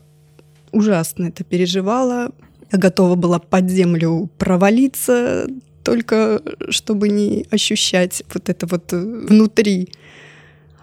ужасно 0.71 1.29
это 1.29 1.45
переживала. 1.45 2.33
Я 2.73 2.79
готова 2.79 3.15
была 3.17 3.39
под 3.39 3.69
землю 3.71 4.29
провалиться, 4.39 5.47
только 5.83 6.41
чтобы 6.69 7.09
не 7.09 7.47
ощущать 7.51 8.23
вот 8.33 8.49
это 8.49 8.67
вот 8.67 8.93
внутри. 8.93 9.89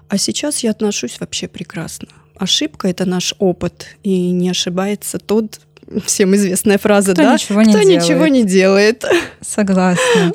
А 0.10 0.18
сейчас 0.18 0.60
я 0.64 0.72
отношусь 0.72 1.20
вообще 1.20 1.48
прекрасно. 1.48 2.08
Ошибка— 2.36 2.88
это 2.90 3.06
наш 3.06 3.34
опыт, 3.40 3.88
и 4.04 4.32
не 4.32 4.50
ошибается 4.50 5.18
тот, 5.18 5.60
всем 6.06 6.36
известная 6.36 6.78
фраза, 6.78 7.14
Кто 7.14 7.24
да? 7.24 7.34
ничего 7.34 7.62
не 7.62 7.74
Кто 7.74 7.82
делает. 7.82 8.04
ничего 8.04 8.28
не 8.28 8.44
делает. 8.46 9.06
Согласна. 9.42 10.34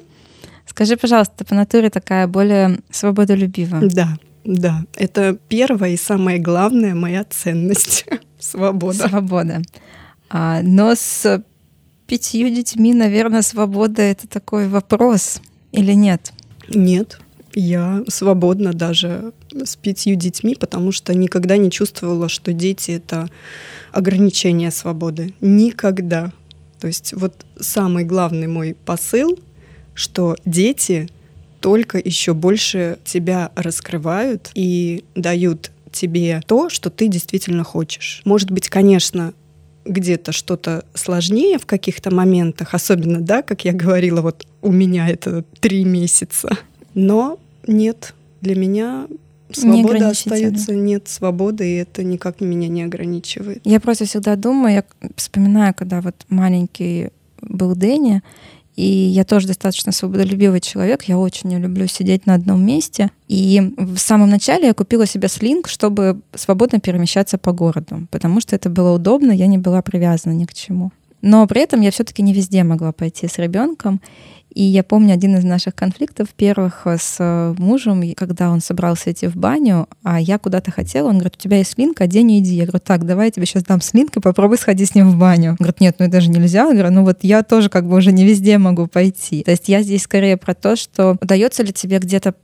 Скажи, 0.67 0.97
пожалуйста, 0.97 1.35
ты 1.39 1.45
по 1.45 1.55
натуре 1.55 1.91
такая 1.91 2.27
более 2.27 2.79
свободолюбивая. 2.91 3.83
Да, 3.91 4.17
да. 4.45 4.85
Это 4.97 5.39
первая 5.49 5.93
и 5.93 5.97
самая 5.97 6.39
главная 6.39 6.95
моя 6.95 7.25
ценность— 7.25 8.07
свобода. 8.39 9.09
Свобода. 9.09 9.63
А, 10.35 10.63
но 10.63 10.95
с 10.95 11.45
пятью 12.07 12.49
детьми, 12.49 12.95
наверное, 12.95 13.43
свобода— 13.43 14.01
это 14.03 14.27
такой 14.27 14.67
вопрос 14.67 15.43
или 15.73 15.93
нет? 15.93 16.33
Нет, 16.69 17.21
я 17.55 18.03
свободна 18.09 18.73
даже 18.73 19.35
с 19.53 19.77
пятью 19.77 20.17
детьми, 20.17 20.55
потому 20.55 20.91
что 20.91 21.13
никогда 21.15 21.59
не 21.59 21.71
чувствовала, 21.71 22.31
что 22.31 22.55
дети— 22.55 22.91
это 22.93 23.29
ограничение 23.93 24.71
свободы. 24.71 25.35
Никогда. 25.43 26.33
То 26.81 26.87
есть 26.87 27.13
вот 27.13 27.45
самый 27.61 28.05
главный 28.05 28.47
мой 28.47 28.75
посыл, 28.87 29.39
что 29.93 30.37
дети 30.47 31.11
только 31.61 31.99
еще 31.99 32.33
больше 32.33 32.99
тебя 33.05 33.53
раскрывают 33.55 34.51
и 34.55 35.05
дают 35.15 35.71
тебе 35.93 36.41
то, 36.47 36.71
что 36.71 36.89
ты 36.89 37.09
действительно 37.09 37.65
хочешь. 37.65 38.23
Может 38.25 38.51
быть, 38.51 38.71
конечно, 38.71 39.35
где-то 39.85 40.33
что-то 40.33 40.85
сложнее 40.95 41.59
в 41.59 41.67
каких-то 41.67 42.15
моментах, 42.15 42.75
особенно, 42.75 43.21
да, 43.21 43.43
как 43.43 43.65
я 43.65 43.73
говорила, 43.73 44.21
вот 44.21 44.47
у 44.61 44.71
меня 44.71 45.09
это 45.09 45.45
три 45.61 45.85
месяца. 45.85 46.57
Но 46.95 47.39
нет, 47.67 48.15
для 48.41 48.55
меня 48.55 49.07
свобода 49.53 49.97
ограничительно. 49.97 50.35
остается, 50.35 50.75
нет 50.75 51.09
свободы, 51.09 51.71
и 51.71 51.77
это 51.77 52.03
никак 52.05 52.41
меня 52.41 52.69
не 52.69 52.83
ограничивает. 52.83 53.61
Я 53.65 53.81
просто 53.81 54.05
всегда 54.05 54.37
думаю, 54.37 54.75
я 54.75 54.85
вспоминаю, 55.17 55.75
когда 55.75 56.01
вот 56.01 56.15
маленький 56.29 57.11
был 57.41 57.75
Дэнни, 57.75 58.23
и 58.77 58.85
я 58.85 59.25
тоже 59.25 59.47
достаточно 59.47 59.93
свободолюбивый 59.93 60.61
человек, 60.61 61.05
я 61.05 61.19
очень 61.19 61.51
не 61.51 61.59
люблю 61.59 61.87
сидеть 61.87 62.27
на 62.27 62.35
одном 62.35 62.65
месте. 62.65 63.11
И 63.29 63.75
в 63.77 63.99
самом 63.99 64.31
начале 64.31 64.69
я 64.69 64.75
купила 64.75 65.07
себе 65.07 65.29
слинг, 65.29 65.69
чтобы 65.69 66.21
свободно 66.35 66.81
перемещаться 66.81 67.37
по 67.37 67.53
городу, 67.53 68.07
потому 68.11 68.41
что 68.41 68.57
это 68.57 68.71
было 68.71 68.95
удобно, 68.95 69.33
я 69.33 69.47
не 69.47 69.59
была 69.59 69.83
привязана 69.83 70.33
ни 70.33 70.45
к 70.47 70.55
чему. 70.55 70.91
Но 71.21 71.47
при 71.47 71.63
этом 71.63 71.81
я 71.81 71.91
все-таки 71.91 72.23
не 72.23 72.33
везде 72.33 72.65
могла 72.65 72.93
пойти 72.93 73.29
с 73.29 73.39
ребенком. 73.39 74.01
И 74.55 74.63
я 74.63 74.83
помню 74.83 75.15
один 75.15 75.37
из 75.37 75.45
наших 75.45 75.75
конфликтов 75.75 76.29
первых 76.31 76.87
с 76.87 77.17
э, 77.19 77.55
мужем, 77.59 78.03
и 78.03 78.15
когда 78.15 78.51
он 78.51 78.61
собрался 78.61 79.13
идти 79.13 79.27
в 79.27 79.37
баню, 79.37 79.89
а 80.03 80.21
я 80.21 80.39
куда-то 80.39 80.71
хотела, 80.71 81.09
он 81.09 81.15
говорит, 81.15 81.37
у 81.37 81.41
тебя 81.41 81.59
есть 81.59 81.73
слинг, 81.73 82.01
а 82.01 82.07
день 82.07 82.27
не 82.27 82.39
иди. 82.41 82.55
Я 82.55 82.65
говорю, 82.65 82.83
так, 82.85 83.07
давай 83.07 83.27
я 83.27 83.31
тебе 83.31 83.47
сейчас 83.47 83.65
дам 83.65 83.81
слинг 83.81 84.17
и 84.17 84.21
попробуй 84.21 84.59
сходи 84.59 84.85
с 84.85 84.95
ним 84.95 85.11
в 85.11 85.17
баню. 85.17 85.51
Он 85.51 85.57
говорит, 85.57 85.81
нет, 85.81 85.97
ну 85.99 86.07
это 86.07 86.21
же 86.21 86.31
нельзя. 86.31 86.67
Я 86.67 86.73
говорю, 86.73 86.91
ну 86.91 87.05
вот 87.05 87.19
я 87.23 87.43
тоже 87.43 87.69
как 87.69 87.87
бы 87.87 87.97
уже 87.97 88.13
не 88.13 88.25
везде 88.25 88.59
могу 88.59 88.87
пойти. 88.87 89.43
То 89.43 89.51
есть 89.51 89.69
я 89.69 89.83
здесь 89.83 90.03
скорее 90.03 90.37
про 90.37 90.55
то, 90.55 90.77
что 90.77 91.17
удается 91.21 91.63
ли 91.63 91.73
тебе 91.73 91.99
где-то 91.99 92.35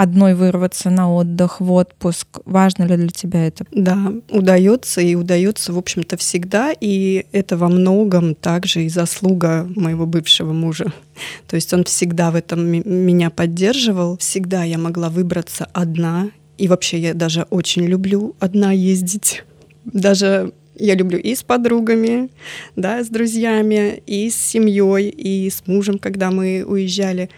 одной 0.00 0.34
вырваться 0.34 0.88
на 0.88 1.12
отдых, 1.12 1.60
в 1.60 1.70
отпуск? 1.72 2.40
Важно 2.46 2.84
ли 2.84 2.96
для 2.96 3.08
тебя 3.08 3.46
это? 3.46 3.66
Да, 3.70 4.12
удается 4.30 5.02
и 5.02 5.14
удается, 5.14 5.74
в 5.74 5.78
общем-то, 5.78 6.16
всегда, 6.16 6.72
и 6.72 7.26
это 7.32 7.58
во 7.58 7.68
многом 7.68 8.34
также 8.34 8.84
и 8.84 8.88
заслуга 8.88 9.68
моего 9.76 10.06
бывшего 10.06 10.54
мужа. 10.54 10.86
То 11.48 11.56
есть 11.56 11.74
он 11.74 11.84
всегда 11.84 12.30
в 12.30 12.36
этом 12.36 12.66
меня 12.66 13.28
поддерживал, 13.28 14.16
всегда 14.16 14.64
я 14.64 14.78
могла 14.78 15.10
выбраться 15.10 15.68
одна, 15.74 16.30
и 16.56 16.66
вообще 16.66 16.98
я 16.98 17.12
даже 17.12 17.42
очень 17.50 17.84
люблю 17.84 18.34
одна 18.40 18.72
ездить. 18.72 19.44
Даже 19.84 20.52
я 20.76 20.94
люблю 20.94 21.18
и 21.18 21.34
с 21.34 21.42
подругами, 21.42 22.30
да, 22.74 23.04
с 23.04 23.08
друзьями, 23.08 24.02
и 24.06 24.30
с 24.30 24.36
семьей, 24.36 25.10
и 25.10 25.50
с 25.50 25.66
мужем, 25.66 25.98
когда 25.98 26.30
мы 26.30 26.64
уезжали. 26.66 27.28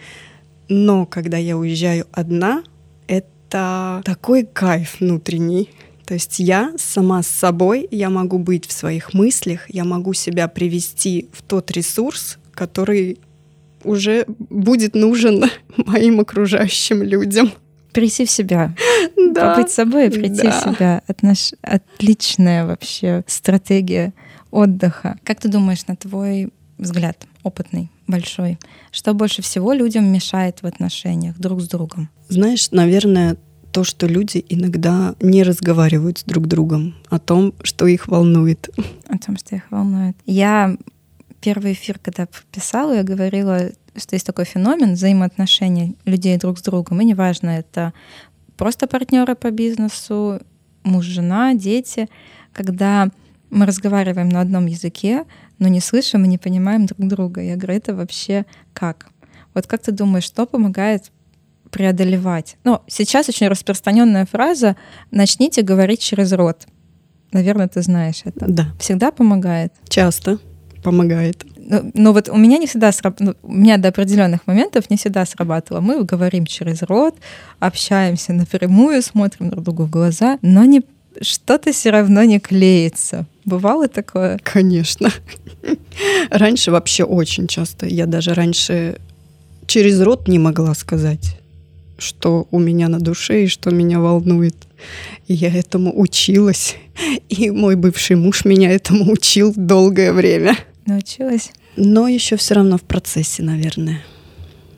Но 0.75 1.05
когда 1.05 1.37
я 1.37 1.59
уезжаю 1.59 2.07
одна, 2.13 2.63
это 3.07 4.01
такой 4.07 4.47
кайф 4.47 5.01
внутренний. 5.01 5.69
То 6.07 6.15
есть 6.15 6.39
я 6.39 6.73
сама 6.79 7.23
с 7.23 7.27
собой, 7.27 7.87
я 7.91 8.09
могу 8.09 8.39
быть 8.39 8.67
в 8.67 8.73
своих 8.73 9.13
мыслях, 9.13 9.69
я 9.69 9.85
могу 9.85 10.15
себя 10.15 10.49
привести 10.49 11.29
в 11.35 11.43
тот 11.43 11.71
ресурс, 11.73 12.39
который 12.53 13.19
уже 13.85 14.25
будет 14.27 14.95
нужен 14.95 15.45
моим 15.77 16.21
окружающим 16.21 17.03
людям. 17.03 17.53
Прийти 17.93 18.25
в 18.25 18.31
себя, 18.31 18.75
Да. 19.35 19.55
побыть 19.55 19.71
собой 19.71 20.07
и 20.07 20.11
прийти 20.11 20.45
Да. 20.45 20.51
в 20.53 20.75
себя. 20.75 21.03
Отнош... 21.07 21.53
Отличная 21.61 22.65
вообще 22.65 23.25
стратегия 23.27 24.15
отдыха. 24.51 25.19
Как 25.23 25.39
ты 25.41 25.49
думаешь, 25.51 25.87
на 25.87 25.97
твой 25.97 26.51
взгляд, 26.79 27.27
опытный, 27.43 27.91
большой, 28.07 28.59
что 28.91 29.15
больше 29.15 29.43
всего 29.43 29.73
людям 29.73 30.13
мешает 30.13 30.63
в 30.63 30.67
отношениях 30.67 31.39
друг 31.39 31.61
с 31.61 31.69
другом? 31.69 32.09
Знаешь, 32.29 32.71
наверное, 32.71 33.37
то, 33.73 33.85
что 33.85 34.07
люди 34.07 34.45
иногда 34.49 35.15
не 35.21 35.43
разговаривают 35.43 36.19
с 36.19 36.25
друг 36.25 36.47
другом 36.47 36.95
о 37.09 37.19
том, 37.19 37.55
что 37.63 37.87
их 37.87 38.07
волнует. 38.09 38.69
О 39.09 39.19
том, 39.19 39.37
что 39.37 39.57
их 39.57 39.71
волнует. 39.71 40.17
Я 40.27 40.77
первый 41.41 41.73
эфир, 41.73 41.99
когда 41.99 42.27
писала, 42.51 42.95
я 42.95 43.03
говорила, 43.03 43.71
что 43.97 44.15
есть 44.15 44.27
такой 44.27 44.45
феномен 44.45 44.93
взаимоотношений 44.93 45.97
людей 46.05 46.37
друг 46.39 46.59
с 46.59 46.63
другом. 46.63 47.01
И 47.01 47.05
неважно, 47.05 47.51
это 47.51 47.93
просто 48.57 48.87
партнеры 48.87 49.35
по 49.35 49.51
бизнесу, 49.51 50.41
муж, 50.85 51.05
жена, 51.05 51.55
дети, 51.55 52.09
когда 52.53 53.09
мы 53.51 53.67
разговариваем 53.67 54.29
на 54.29 54.41
одном 54.41 54.67
языке, 54.67 55.25
но 55.63 55.69
не 55.69 55.81
слышим 55.81 56.25
и 56.25 56.29
не 56.29 56.39
понимаем 56.39 56.87
друг 56.87 57.07
друга. 57.09 57.41
Я 57.41 57.57
говорю, 57.57 57.77
это 57.77 57.95
вообще 57.95 58.45
как? 58.73 59.07
Вот 59.55 59.67
как 59.67 59.81
ты 59.81 59.93
думаешь, 59.93 60.25
что 60.25 60.45
помогает 60.45 61.13
преодолевать? 61.71 62.57
Ну, 62.65 62.81
сейчас 62.89 63.29
очень 63.29 63.47
распространенная 63.49 64.27
фраза 64.27 64.77
«начните 65.13 65.63
говорить 65.63 66.01
через 66.01 66.33
рот». 66.33 66.67
Наверное, 67.31 67.69
ты 67.69 67.81
знаешь 67.81 68.23
это. 68.25 68.47
Да, 68.49 68.67
Всегда 68.79 69.13
помогает. 69.13 69.73
часто 69.89 70.39
помогает. 70.83 71.47
Но, 71.57 71.83
но 71.95 72.13
вот 72.13 72.29
у 72.29 72.37
меня 72.37 72.59
не 72.59 72.67
всегда 72.67 72.91
срабатывало, 72.91 73.37
ну, 73.41 73.49
у 73.49 73.53
меня 73.53 73.77
до 73.79 73.89
определенных 73.89 74.45
моментов 74.49 74.91
не 74.91 74.97
всегда 74.97 75.25
срабатывало. 75.25 75.81
Мы 75.81 76.03
говорим 76.03 76.45
через 76.45 76.83
рот, 76.83 77.15
общаемся 77.61 78.33
напрямую, 78.33 79.01
смотрим 79.01 79.49
друг 79.49 79.65
другу 79.65 79.85
в 79.85 79.91
глаза, 79.91 80.39
но 80.43 80.65
не 80.65 80.83
что-то 81.21 81.73
все 81.73 81.91
равно 81.91 82.25
не 82.25 82.41
клеится. 82.41 83.27
Бывало 83.45 83.89
такое? 83.89 84.39
Конечно. 84.43 85.11
Раньше 86.31 86.71
вообще 86.71 87.05
очень 87.05 87.47
часто. 87.47 87.87
Я 87.87 88.07
даже 88.07 88.35
раньше 88.35 88.99
через 89.67 90.01
рот 90.01 90.29
не 90.29 90.39
могла 90.39 90.75
сказать, 90.75 91.39
что 91.99 92.47
у 92.51 92.59
меня 92.59 92.89
на 92.89 92.99
душе 92.99 93.45
и 93.45 93.49
что 93.49 93.71
меня 93.71 94.01
волнует. 94.01 94.57
И 95.29 95.35
я 95.35 95.53
этому 95.53 95.99
училась. 95.99 96.77
И 97.29 97.51
мой 97.51 97.77
бывший 97.77 98.17
муж 98.17 98.45
меня 98.45 98.71
этому 98.71 99.13
учил 99.13 99.53
долгое 99.57 100.13
время. 100.13 100.57
Научилась? 100.87 101.51
Но 101.77 102.09
еще 102.09 102.37
все 102.37 102.55
равно 102.55 102.77
в 102.77 102.83
процессе, 102.83 103.43
наверное. 103.43 104.03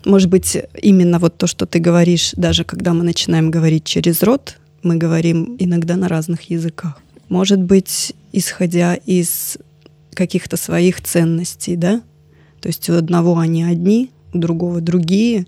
Может 0.05 0.29
быть, 0.29 0.57
именно 0.81 1.19
вот 1.19 1.39
то, 1.39 1.47
что 1.47 1.67
ты 1.67 1.79
говоришь, 1.79 2.33
даже 2.37 2.65
когда 2.65 2.93
мы 2.93 3.05
начинаем 3.05 3.51
говорить 3.51 3.85
через 3.85 4.23
рот, 4.23 4.59
мы 4.85 4.97
говорим 4.97 5.57
иногда 5.59 5.97
на 5.97 6.09
разных 6.09 6.51
языках. 6.51 7.01
Может 7.29 7.61
быть, 7.61 8.15
исходя 8.33 8.95
из 8.95 9.59
каких-то 10.13 10.57
своих 10.57 11.01
ценностей, 11.01 11.77
да? 11.77 12.03
То 12.61 12.69
есть 12.69 12.89
у 12.89 12.95
одного 12.95 13.39
они 13.39 13.65
одни, 13.65 14.11
у 14.33 14.39
другого 14.39 14.81
другие, 14.81 15.47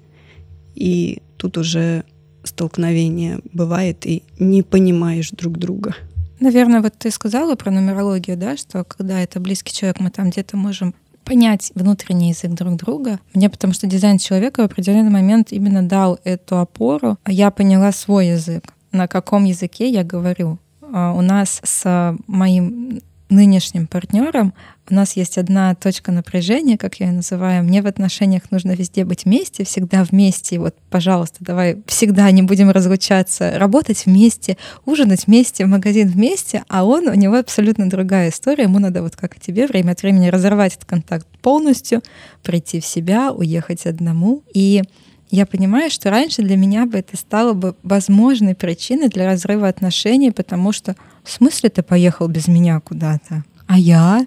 и 0.75 1.23
тут 1.37 1.59
уже 1.59 2.05
столкновение 2.45 3.41
бывает, 3.53 4.07
и 4.07 4.23
не 4.39 4.63
понимаешь 4.63 5.31
друг 5.31 5.59
друга. 5.59 5.95
Наверное, 6.39 6.83
вот 6.83 6.95
ты 6.99 7.11
сказала 7.11 7.55
про 7.55 7.71
нумерологию, 7.71 8.37
да, 8.37 8.57
что 8.57 8.85
когда 8.85 9.21
это 9.21 9.41
близкий 9.41 9.73
человек, 9.73 10.01
мы 10.01 10.11
там 10.11 10.31
где-то 10.31 10.57
можем 10.57 10.95
понять 11.25 11.73
внутренний 11.75 12.31
язык 12.31 12.53
друг 12.53 12.77
друга. 12.77 13.19
Мне 13.35 13.51
потому 13.51 13.73
что 13.73 13.87
дизайн 13.87 14.19
человека 14.19 14.63
в 14.63 14.67
определенный 14.67 15.11
момент 15.11 15.51
именно 15.51 15.83
дал 15.83 16.21
эту 16.25 16.59
опору, 16.59 17.19
а 17.25 17.33
я 17.33 17.51
поняла 17.51 17.91
свой 17.91 18.29
язык, 18.29 18.65
на 18.97 19.09
каком 19.09 19.45
языке 19.45 19.89
я 19.91 20.03
говорю. 20.03 20.59
А 20.93 21.13
у 21.13 21.21
нас 21.21 21.61
с 21.63 22.17
моим 22.27 23.01
нынешним 23.29 23.87
партнером 23.87 24.55
у 24.89 24.95
нас 24.95 25.17
есть 25.17 25.37
одна 25.37 25.75
точка 25.75 26.13
напряжения, 26.13 26.79
как 26.79 27.01
я 27.01 27.07
ее 27.07 27.13
называю. 27.13 27.65
Мне 27.65 27.83
в 27.83 27.87
отношениях 27.87 28.53
нужно 28.53 28.73
везде 28.73 29.05
быть 29.05 29.25
вместе, 29.25 29.65
всегда 29.65 30.05
вместе. 30.05 30.61
Вот, 30.61 30.77
пожалуйста, 30.91 31.39
давай 31.41 31.83
всегда 31.87 32.31
не 32.31 32.43
будем 32.43 32.71
разлучаться, 32.71 33.59
работать 33.59 34.07
вместе, 34.07 34.57
ужинать 34.85 35.27
вместе, 35.27 35.65
в 35.65 35.69
магазин 35.69 36.09
вместе. 36.09 36.63
А 36.69 36.85
он, 36.85 37.09
у 37.09 37.15
него 37.15 37.37
абсолютно 37.37 37.91
другая 37.91 38.31
история. 38.31 38.65
Ему 38.65 38.79
надо 38.79 39.03
вот 39.03 39.17
как 39.17 39.37
и 39.37 39.41
тебе 39.41 39.67
время 39.67 39.93
от 39.93 40.03
времени 40.03 40.29
разорвать 40.29 40.77
этот 40.77 40.85
контакт 40.85 41.27
полностью, 41.43 42.03
прийти 42.45 42.81
в 42.81 42.87
себя, 42.87 43.33
уехать 43.33 43.87
одному. 43.87 44.45
И 44.55 44.83
я 45.31 45.47
понимаю, 45.47 45.91
что 45.91 46.11
раньше 46.11 46.43
для 46.43 46.57
меня 46.57 46.87
бы 46.87 46.99
это 46.99 47.17
стало 47.17 47.53
бы 47.53 47.75
возможной 47.83 48.55
причиной 48.55 49.09
для 49.09 49.27
разрыва 49.27 49.69
отношений, 49.69 50.31
потому 50.31 50.73
что 50.73 50.95
в 51.25 51.31
смысле 51.31 51.71
ты 51.71 51.83
поехал 51.83 52.29
без 52.29 52.49
меня 52.49 52.81
куда-то? 52.81 53.45
А 53.67 53.79
я? 53.79 54.27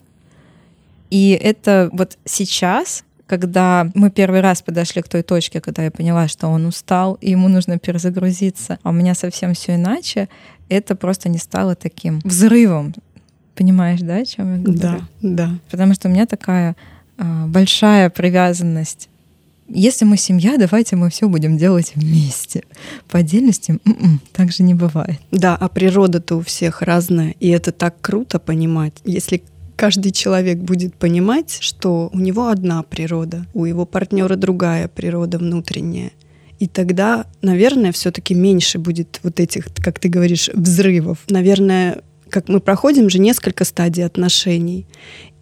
И 1.10 1.32
это 1.42 1.90
вот 1.94 2.18
сейчас, 2.26 3.04
когда 3.26 3.90
мы 3.96 4.12
первый 4.12 4.42
раз 4.42 4.62
подошли 4.62 5.02
к 5.02 5.08
той 5.08 5.24
точке, 5.24 5.62
когда 5.62 5.84
я 5.84 5.92
поняла, 5.92 6.28
что 6.28 6.48
он 6.48 6.66
устал, 6.66 7.16
и 7.22 7.32
ему 7.32 7.48
нужно 7.48 7.80
перезагрузиться, 7.80 8.80
а 8.84 8.90
у 8.90 8.92
меня 8.92 9.16
совсем 9.16 9.54
все 9.54 9.76
иначе, 9.76 10.28
это 10.68 10.96
просто 10.96 11.30
не 11.30 11.38
стало 11.38 11.76
таким 11.76 12.20
взрывом. 12.24 12.94
Понимаешь, 13.56 14.00
да, 14.02 14.18
о 14.18 14.26
чем 14.26 14.58
я 14.58 14.62
говорю? 14.62 14.80
Да, 14.80 15.00
да. 15.22 15.50
Потому 15.72 15.94
что 15.94 16.08
у 16.08 16.12
меня 16.12 16.26
такая 16.26 16.76
э, 17.18 17.46
большая 17.48 18.10
привязанность. 18.10 19.09
Если 19.70 20.06
мы 20.06 20.18
семья, 20.18 20.58
давайте 20.58 20.96
мы 20.96 21.10
все 21.10 21.30
будем 21.30 21.58
делать 21.58 21.94
вместе. 21.96 22.64
По 23.08 23.20
отдельности 23.20 23.80
м-м, 23.86 24.22
так 24.34 24.52
же 24.52 24.64
не 24.64 24.74
бывает. 24.74 25.20
Да, 25.32 25.56
а 25.56 25.70
природа-то 25.70 26.38
у 26.38 26.42
всех 26.42 26.82
разная, 26.82 27.36
и 27.40 27.50
это 27.50 27.72
так 27.72 27.96
круто 28.02 28.40
понимать. 28.40 28.94
Если 29.06 29.44
каждый 29.76 30.12
человек 30.12 30.58
будет 30.58 30.96
понимать, 30.96 31.58
что 31.62 32.10
у 32.12 32.20
него 32.20 32.48
одна 32.48 32.84
природа, 32.84 33.46
у 33.54 33.66
его 33.66 33.86
партнера 33.86 34.36
другая 34.36 34.88
природа 34.88 35.38
внутренняя. 35.38 36.12
И 36.60 36.68
тогда, 36.68 37.26
наверное, 37.42 37.94
все-таки 37.94 38.34
меньше 38.34 38.80
будет 38.80 39.20
вот 39.24 39.40
этих, 39.40 39.68
как 39.76 40.00
ты 40.00 40.10
говоришь, 40.10 40.50
взрывов. 40.54 41.20
Наверное, 41.30 42.02
как 42.30 42.50
мы 42.50 42.60
проходим 42.60 43.10
же 43.10 43.20
несколько 43.20 43.64
стадий 43.64 44.06
отношений. 44.06 44.86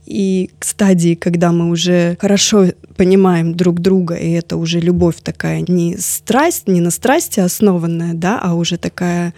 И 0.08 0.52
к 0.58 0.64
стадии, 0.64 1.16
когда 1.16 1.52
мы 1.52 1.70
уже 1.70 2.18
хорошо 2.20 2.68
понимаем 2.96 3.56
друг 3.56 3.82
друга, 3.82 4.16
и 4.16 4.32
это 4.32 4.56
уже 4.56 4.80
любовь 4.80 5.18
такая 5.22 5.66
не 5.68 5.98
страсть, 5.98 6.68
не 6.68 6.80
на 6.80 6.92
страсти 6.92 7.42
основанная, 7.42 8.14
да, 8.14 8.40
а 8.42 8.56
уже 8.56 8.78
такая 8.78 9.34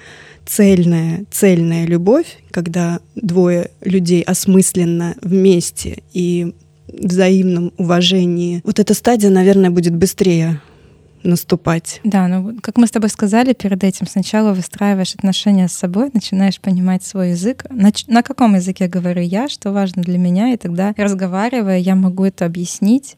цельная, 0.45 1.25
цельная 1.31 1.85
любовь, 1.87 2.37
когда 2.51 2.99
двое 3.15 3.71
людей 3.81 4.21
осмысленно 4.21 5.15
вместе 5.23 6.03
и 6.13 6.53
взаимном 6.87 7.73
уважении. 7.77 8.61
Вот 8.63 8.79
эта 8.79 8.93
стадия, 8.93 9.29
наверное, 9.29 9.71
будет 9.71 9.95
быстрее 9.95 10.61
наступать. 11.23 12.01
Да, 12.03 12.27
ну 12.27 12.57
как 12.61 12.77
мы 12.77 12.87
с 12.87 12.91
тобой 12.91 13.09
сказали 13.09 13.53
перед 13.53 13.83
этим, 13.83 14.07
сначала 14.07 14.53
выстраиваешь 14.53 15.15
отношения 15.15 15.67
с 15.67 15.73
собой, 15.73 16.09
начинаешь 16.13 16.59
понимать 16.59 17.03
свой 17.03 17.31
язык. 17.31 17.65
На, 17.69 17.91
на 18.07 18.23
каком 18.23 18.55
языке 18.55 18.87
говорю 18.87 19.21
я, 19.21 19.49
что 19.49 19.71
важно 19.71 20.01
для 20.01 20.17
меня, 20.17 20.53
и 20.53 20.57
тогда 20.57 20.93
разговаривая, 20.97 21.77
я 21.79 21.95
могу 21.95 22.25
это 22.25 22.45
объяснить, 22.45 23.17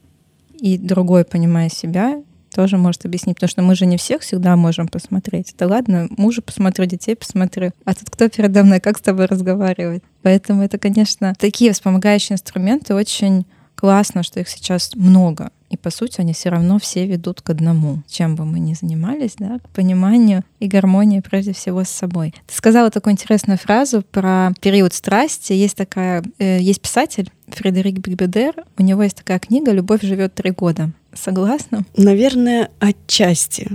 и 0.59 0.77
другой, 0.77 1.25
понимая 1.25 1.69
себя, 1.69 2.21
тоже 2.53 2.77
может 2.77 3.05
объяснить, 3.05 3.37
потому 3.37 3.49
что 3.49 3.61
мы 3.61 3.75
же 3.75 3.85
не 3.85 3.97
всех 3.97 4.21
всегда 4.21 4.55
можем 4.55 4.87
посмотреть. 4.87 5.55
Да 5.57 5.67
ладно, 5.67 6.07
мужа 6.17 6.41
посмотрю, 6.41 6.85
детей 6.85 7.15
посмотрю, 7.15 7.71
а 7.85 7.93
тут 7.93 8.09
кто 8.09 8.29
передо 8.29 8.63
мной, 8.63 8.79
как 8.79 8.97
с 8.97 9.01
тобой 9.01 9.25
разговаривать? 9.25 10.03
Поэтому 10.21 10.61
это, 10.61 10.77
конечно, 10.77 11.33
такие 11.37 11.71
вспомогающие 11.71 12.35
инструменты 12.35 12.93
очень 12.93 13.45
классно, 13.81 14.21
что 14.21 14.39
их 14.39 14.47
сейчас 14.47 14.91
много. 14.93 15.49
И 15.71 15.75
по 15.75 15.89
сути 15.89 16.21
они 16.21 16.33
все 16.33 16.49
равно 16.49 16.77
все 16.77 17.07
ведут 17.07 17.41
к 17.41 17.49
одному, 17.49 18.03
чем 18.07 18.35
бы 18.35 18.45
мы 18.45 18.59
ни 18.59 18.75
занимались, 18.75 19.33
да, 19.39 19.57
к 19.57 19.69
пониманию 19.69 20.43
и 20.59 20.67
гармонии 20.67 21.19
прежде 21.19 21.53
всего 21.53 21.83
с 21.83 21.89
собой. 21.89 22.31
Ты 22.45 22.55
сказала 22.55 22.91
такую 22.91 23.13
интересную 23.13 23.57
фразу 23.57 24.03
про 24.03 24.51
период 24.61 24.93
страсти. 24.93 25.53
Есть 25.53 25.77
такая, 25.77 26.23
э, 26.37 26.59
есть 26.61 26.79
писатель 26.79 27.31
Фредерик 27.47 27.97
Бигбедер, 27.97 28.53
у 28.77 28.83
него 28.83 29.01
есть 29.01 29.17
такая 29.17 29.39
книга 29.39 29.71
«Любовь 29.71 30.03
живет 30.03 30.35
три 30.35 30.51
года». 30.51 30.91
Согласна? 31.13 31.83
Наверное, 31.97 32.69
отчасти. 32.79 33.67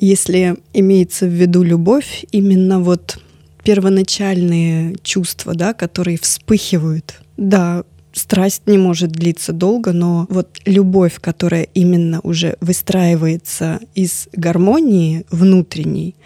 Если 0.00 0.56
имеется 0.72 1.26
в 1.26 1.30
виду 1.30 1.62
любовь, 1.62 2.24
именно 2.32 2.80
вот 2.80 3.20
первоначальные 3.62 4.96
чувства, 5.04 5.54
да, 5.54 5.72
которые 5.72 6.18
вспыхивают. 6.18 7.20
Да, 7.36 7.84
страсть 8.16 8.62
не 8.66 8.78
может 8.78 9.12
длиться 9.12 9.52
долго, 9.52 9.92
но 9.92 10.26
вот 10.30 10.58
любовь, 10.64 11.20
которая 11.20 11.62
именно 11.62 12.20
уже 12.22 12.56
выстраивается 12.60 13.80
из 13.94 14.28
гармонии 14.32 15.24
внутренней, 15.30 16.16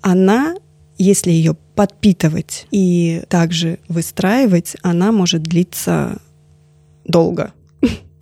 она, 0.00 0.56
если 0.98 1.30
ее 1.30 1.56
подпитывать 1.74 2.66
и 2.70 3.22
также 3.28 3.78
выстраивать, 3.88 4.76
она 4.82 5.12
может 5.12 5.42
длиться 5.42 6.20
долго. 7.04 7.52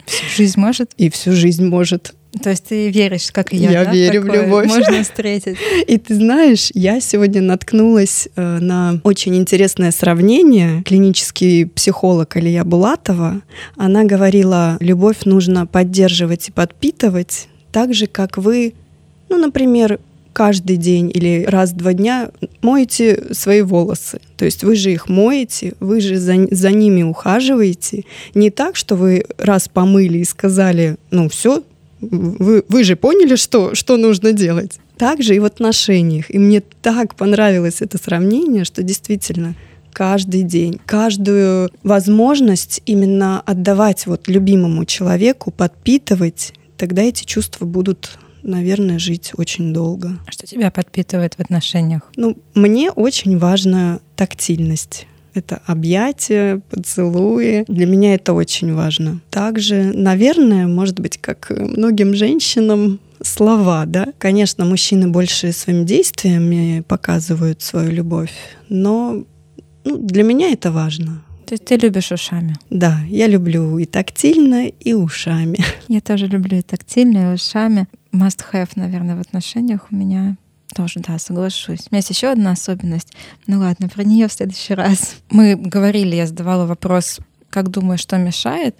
Всю 0.04 0.26
жизнь 0.36 0.60
может? 0.60 0.92
И 0.96 1.08
всю 1.08 1.32
жизнь 1.32 1.64
может. 1.64 2.14
То 2.42 2.50
есть 2.50 2.64
ты 2.64 2.90
веришь, 2.90 3.30
как 3.32 3.52
и 3.52 3.56
я, 3.56 3.70
Я 3.70 3.84
да, 3.84 3.92
верю 3.92 4.22
в 4.22 4.26
такое 4.26 4.44
любовь. 4.44 4.66
Можно 4.66 5.02
встретить. 5.02 5.56
И 5.86 5.98
ты 5.98 6.14
знаешь, 6.14 6.70
я 6.74 7.00
сегодня 7.00 7.40
наткнулась 7.42 8.28
э, 8.36 8.58
на 8.58 9.00
очень 9.04 9.36
интересное 9.36 9.90
сравнение. 9.90 10.82
Клинический 10.84 11.66
психолог 11.66 12.36
Алия 12.36 12.64
Булатова, 12.64 13.42
она 13.76 14.04
говорила, 14.04 14.76
любовь 14.80 15.24
нужно 15.24 15.66
поддерживать 15.66 16.48
и 16.48 16.52
подпитывать 16.52 17.48
так 17.72 17.94
же, 17.94 18.06
как 18.06 18.38
вы, 18.38 18.74
ну, 19.28 19.36
например, 19.36 19.98
каждый 20.34 20.76
день 20.76 21.10
или 21.14 21.44
раз 21.44 21.70
в 21.70 21.76
два 21.76 21.94
дня 21.94 22.30
моете 22.60 23.22
свои 23.32 23.62
волосы. 23.62 24.20
То 24.36 24.44
есть 24.44 24.64
вы 24.64 24.76
же 24.76 24.92
их 24.92 25.08
моете, 25.08 25.74
вы 25.80 26.00
же 26.00 26.18
за, 26.18 26.46
за 26.50 26.70
ними 26.72 27.02
ухаживаете. 27.02 28.04
Не 28.34 28.50
так, 28.50 28.76
что 28.76 28.96
вы 28.96 29.24
раз 29.38 29.68
помыли 29.68 30.18
и 30.18 30.24
сказали, 30.24 30.96
ну 31.10 31.28
все, 31.28 31.62
вы, 32.10 32.64
вы 32.68 32.84
же 32.84 32.96
поняли, 32.96 33.36
что, 33.36 33.74
что 33.74 33.96
нужно 33.96 34.32
делать. 34.32 34.78
Так 34.96 35.22
же 35.22 35.34
и 35.34 35.38
в 35.38 35.44
отношениях. 35.44 36.30
И 36.30 36.38
мне 36.38 36.62
так 36.82 37.14
понравилось 37.14 37.80
это 37.80 37.98
сравнение, 37.98 38.64
что 38.64 38.82
действительно 38.82 39.54
каждый 39.92 40.42
день, 40.42 40.80
каждую 40.84 41.70
возможность 41.82 42.82
именно 42.86 43.40
отдавать 43.40 44.06
вот 44.06 44.28
любимому 44.28 44.84
человеку, 44.84 45.50
подпитывать, 45.50 46.52
тогда 46.76 47.02
эти 47.02 47.24
чувства 47.24 47.64
будут 47.64 48.18
наверное, 48.44 48.98
жить 48.98 49.32
очень 49.38 49.72
долго. 49.72 50.18
А 50.26 50.30
Что 50.30 50.46
тебя 50.46 50.70
подпитывает 50.70 51.34
в 51.34 51.40
отношениях? 51.40 52.02
Ну, 52.16 52.36
мне 52.54 52.90
очень 52.90 53.38
важна 53.38 54.00
тактильность. 54.16 55.06
Это 55.34 55.60
объятия, 55.66 56.60
поцелуи. 56.70 57.64
Для 57.68 57.86
меня 57.86 58.14
это 58.14 58.32
очень 58.32 58.72
важно. 58.74 59.20
Также, 59.30 59.92
наверное, 59.94 60.66
может 60.66 61.00
быть, 61.00 61.18
как 61.18 61.50
многим 61.50 62.14
женщинам, 62.14 63.00
слова, 63.22 63.84
да. 63.86 64.08
Конечно, 64.18 64.64
мужчины 64.64 65.08
больше 65.08 65.52
своими 65.52 65.84
действиями 65.84 66.84
показывают 66.86 67.62
свою 67.62 67.90
любовь, 67.90 68.32
но 68.68 69.24
ну, 69.84 69.96
для 69.98 70.22
меня 70.22 70.50
это 70.50 70.70
важно. 70.70 71.22
То 71.46 71.54
есть 71.54 71.64
ты 71.66 71.76
любишь 71.76 72.10
ушами? 72.10 72.54
Да, 72.70 73.00
я 73.08 73.26
люблю 73.26 73.78
и 73.78 73.84
тактильно, 73.84 74.66
и 74.66 74.94
ушами. 74.94 75.58
Я 75.88 76.00
тоже 76.00 76.26
люблю 76.26 76.58
и 76.58 76.62
тактильно, 76.62 77.30
и 77.30 77.34
ушами. 77.34 77.86
Must 78.12 78.42
have, 78.52 78.70
наверное, 78.76 79.16
в 79.16 79.20
отношениях 79.20 79.88
у 79.90 79.94
меня 79.94 80.36
тоже, 80.74 81.00
да, 81.00 81.18
соглашусь. 81.18 81.80
У 81.80 81.88
меня 81.90 81.98
есть 81.98 82.10
еще 82.10 82.28
одна 82.28 82.52
особенность. 82.52 83.12
Ну 83.46 83.58
ладно, 83.58 83.88
про 83.88 84.04
нее 84.04 84.28
в 84.28 84.32
следующий 84.32 84.74
раз. 84.74 85.16
Мы 85.30 85.56
говорили, 85.56 86.16
я 86.16 86.26
задавала 86.26 86.66
вопрос, 86.66 87.18
как 87.50 87.70
думаю, 87.70 87.98
что 87.98 88.16
мешает. 88.16 88.76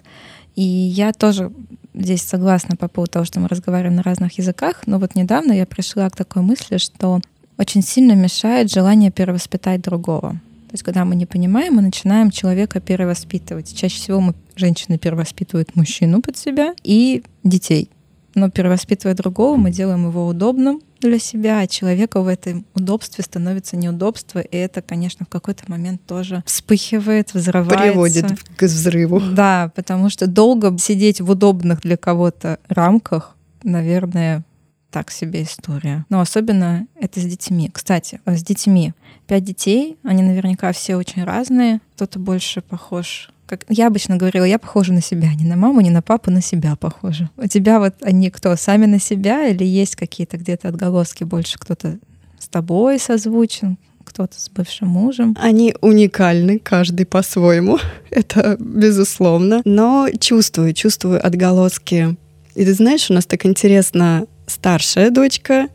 И 0.55 0.63
я 0.63 1.13
тоже 1.13 1.51
здесь 1.93 2.21
согласна 2.21 2.75
по 2.75 2.87
поводу 2.87 3.11
того, 3.11 3.25
что 3.25 3.39
мы 3.39 3.47
разговариваем 3.47 3.95
на 3.95 4.03
разных 4.03 4.37
языках. 4.37 4.83
Но 4.85 4.99
вот 4.99 5.15
недавно 5.15 5.51
я 5.51 5.65
пришла 5.65 6.09
к 6.09 6.15
такой 6.15 6.41
мысли, 6.41 6.77
что 6.77 7.21
очень 7.57 7.81
сильно 7.81 8.13
мешает 8.13 8.71
желание 8.71 9.11
перевоспитать 9.11 9.81
другого. 9.81 10.31
То 10.31 10.73
есть, 10.73 10.83
когда 10.83 11.05
мы 11.05 11.15
не 11.15 11.25
понимаем, 11.25 11.75
мы 11.75 11.81
начинаем 11.81 12.31
человека 12.31 12.81
перевоспитывать. 12.81 13.73
Чаще 13.73 13.95
всего 13.95 14.19
мы, 14.19 14.33
женщины 14.55 14.97
перевоспитывают 14.97 15.75
мужчину 15.75 16.21
под 16.21 16.35
себя 16.37 16.73
и 16.83 17.23
детей. 17.43 17.89
Но 18.33 18.49
перевоспитывая 18.49 19.15
другого, 19.15 19.55
мы 19.55 19.71
делаем 19.71 20.07
его 20.07 20.27
удобным, 20.27 20.81
для 21.09 21.19
себя, 21.19 21.65
человека 21.67 22.21
в 22.21 22.27
этом 22.27 22.65
удобстве 22.73 23.23
становится 23.23 23.77
неудобство, 23.77 24.39
и 24.39 24.57
это, 24.57 24.81
конечно, 24.81 25.25
в 25.25 25.29
какой-то 25.29 25.63
момент 25.67 26.01
тоже 26.05 26.43
вспыхивает, 26.45 27.33
взрывается. 27.33 27.83
Приводит 27.83 28.25
к 28.57 28.63
взрыву. 28.63 29.19
Да, 29.19 29.71
потому 29.75 30.09
что 30.09 30.27
долго 30.27 30.77
сидеть 30.77 31.21
в 31.21 31.29
удобных 31.29 31.81
для 31.81 31.97
кого-то 31.97 32.59
рамках, 32.67 33.35
наверное, 33.63 34.43
так 34.91 35.11
себе 35.11 35.43
история. 35.43 36.05
Но 36.09 36.21
особенно 36.21 36.87
это 36.95 37.19
с 37.19 37.23
детьми. 37.25 37.69
Кстати, 37.73 38.21
с 38.25 38.43
детьми. 38.43 38.93
Пять 39.27 39.43
детей, 39.43 39.97
они 40.03 40.23
наверняка 40.23 40.71
все 40.71 40.95
очень 40.95 41.23
разные. 41.23 41.81
Кто-то 41.95 42.17
больше 42.17 42.61
похож 42.61 43.29
как 43.45 43.65
я 43.69 43.87
обычно 43.87 44.17
говорила, 44.17 44.43
я 44.43 44.59
похожа 44.59 44.93
на 44.93 45.01
себя, 45.01 45.33
не 45.33 45.45
на 45.45 45.55
маму, 45.55 45.81
не 45.81 45.89
на 45.89 46.01
папу, 46.01 46.31
на 46.31 46.41
себя 46.41 46.75
похожа. 46.75 47.29
У 47.37 47.47
тебя 47.47 47.79
вот 47.79 47.93
они 48.01 48.29
кто, 48.29 48.55
сами 48.55 48.85
на 48.85 48.99
себя 48.99 49.47
или 49.47 49.63
есть 49.63 49.95
какие-то 49.95 50.37
где-то 50.37 50.69
отголоски 50.69 51.23
больше 51.23 51.57
кто-то 51.59 51.97
с 52.39 52.47
тобой 52.47 52.99
созвучен, 52.99 53.77
кто-то 54.03 54.39
с 54.39 54.49
бывшим 54.49 54.89
мужем? 54.89 55.35
Они 55.39 55.75
уникальны, 55.81 56.59
каждый 56.59 57.05
по-своему, 57.05 57.79
это 58.09 58.57
безусловно. 58.59 59.61
Но 59.65 60.07
чувствую, 60.19 60.73
чувствую 60.73 61.25
отголоски. 61.25 62.17
И 62.55 62.63
ты 62.63 62.73
знаешь, 62.73 63.09
у 63.09 63.13
нас 63.13 63.25
так 63.25 63.45
интересно, 63.45 64.25
старшая 64.47 65.11
дочка, 65.11 65.67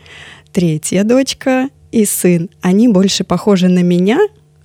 третья 0.52 1.04
дочка 1.04 1.68
и 1.92 2.04
сын, 2.04 2.48
они 2.60 2.88
больше 2.88 3.24
похожи 3.24 3.68
на 3.68 3.82
меня, 3.82 4.18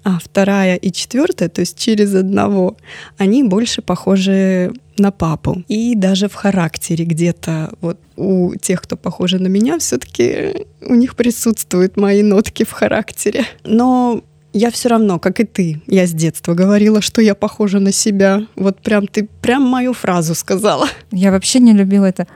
а 0.06 0.20
вторая 0.24 0.76
и 0.76 0.92
четвертая, 0.92 1.50
то 1.50 1.62
есть 1.62 1.80
через 1.80 2.14
одного, 2.14 2.78
они 3.18 3.44
больше 3.44 3.82
похожи 3.82 4.72
на 5.00 5.12
папу. 5.12 5.64
И 5.68 5.96
даже 5.96 6.30
в 6.30 6.36
характере 6.36 7.06
где-то 7.06 7.74
вот 7.82 8.00
у 8.16 8.54
тех, 8.56 8.84
кто 8.84 8.98
похожи 8.98 9.40
на 9.40 9.48
меня, 9.48 9.80
все-таки 9.80 10.68
у 10.82 10.94
них 10.94 11.16
присутствуют 11.16 11.98
мои 11.98 12.22
нотки 12.22 12.64
в 12.64 12.72
характере. 12.72 13.46
Но 13.64 14.22
я 14.54 14.70
все 14.70 14.90
равно, 14.90 15.18
как 15.18 15.40
и 15.40 15.44
ты, 15.44 15.82
я 15.88 16.06
с 16.06 16.12
детства 16.12 16.54
говорила, 16.54 17.02
что 17.02 17.20
я 17.22 17.34
похожа 17.34 17.80
на 17.80 17.92
себя. 17.92 18.46
Вот 18.56 18.82
прям 18.82 19.08
ты 19.08 19.28
прям 19.42 19.64
мою 19.64 19.94
фразу 19.94 20.36
сказала. 20.36 20.88
Я 21.12 21.32
вообще 21.32 21.60
не 21.60 21.74
любила 21.74 22.06
это. 22.06 22.28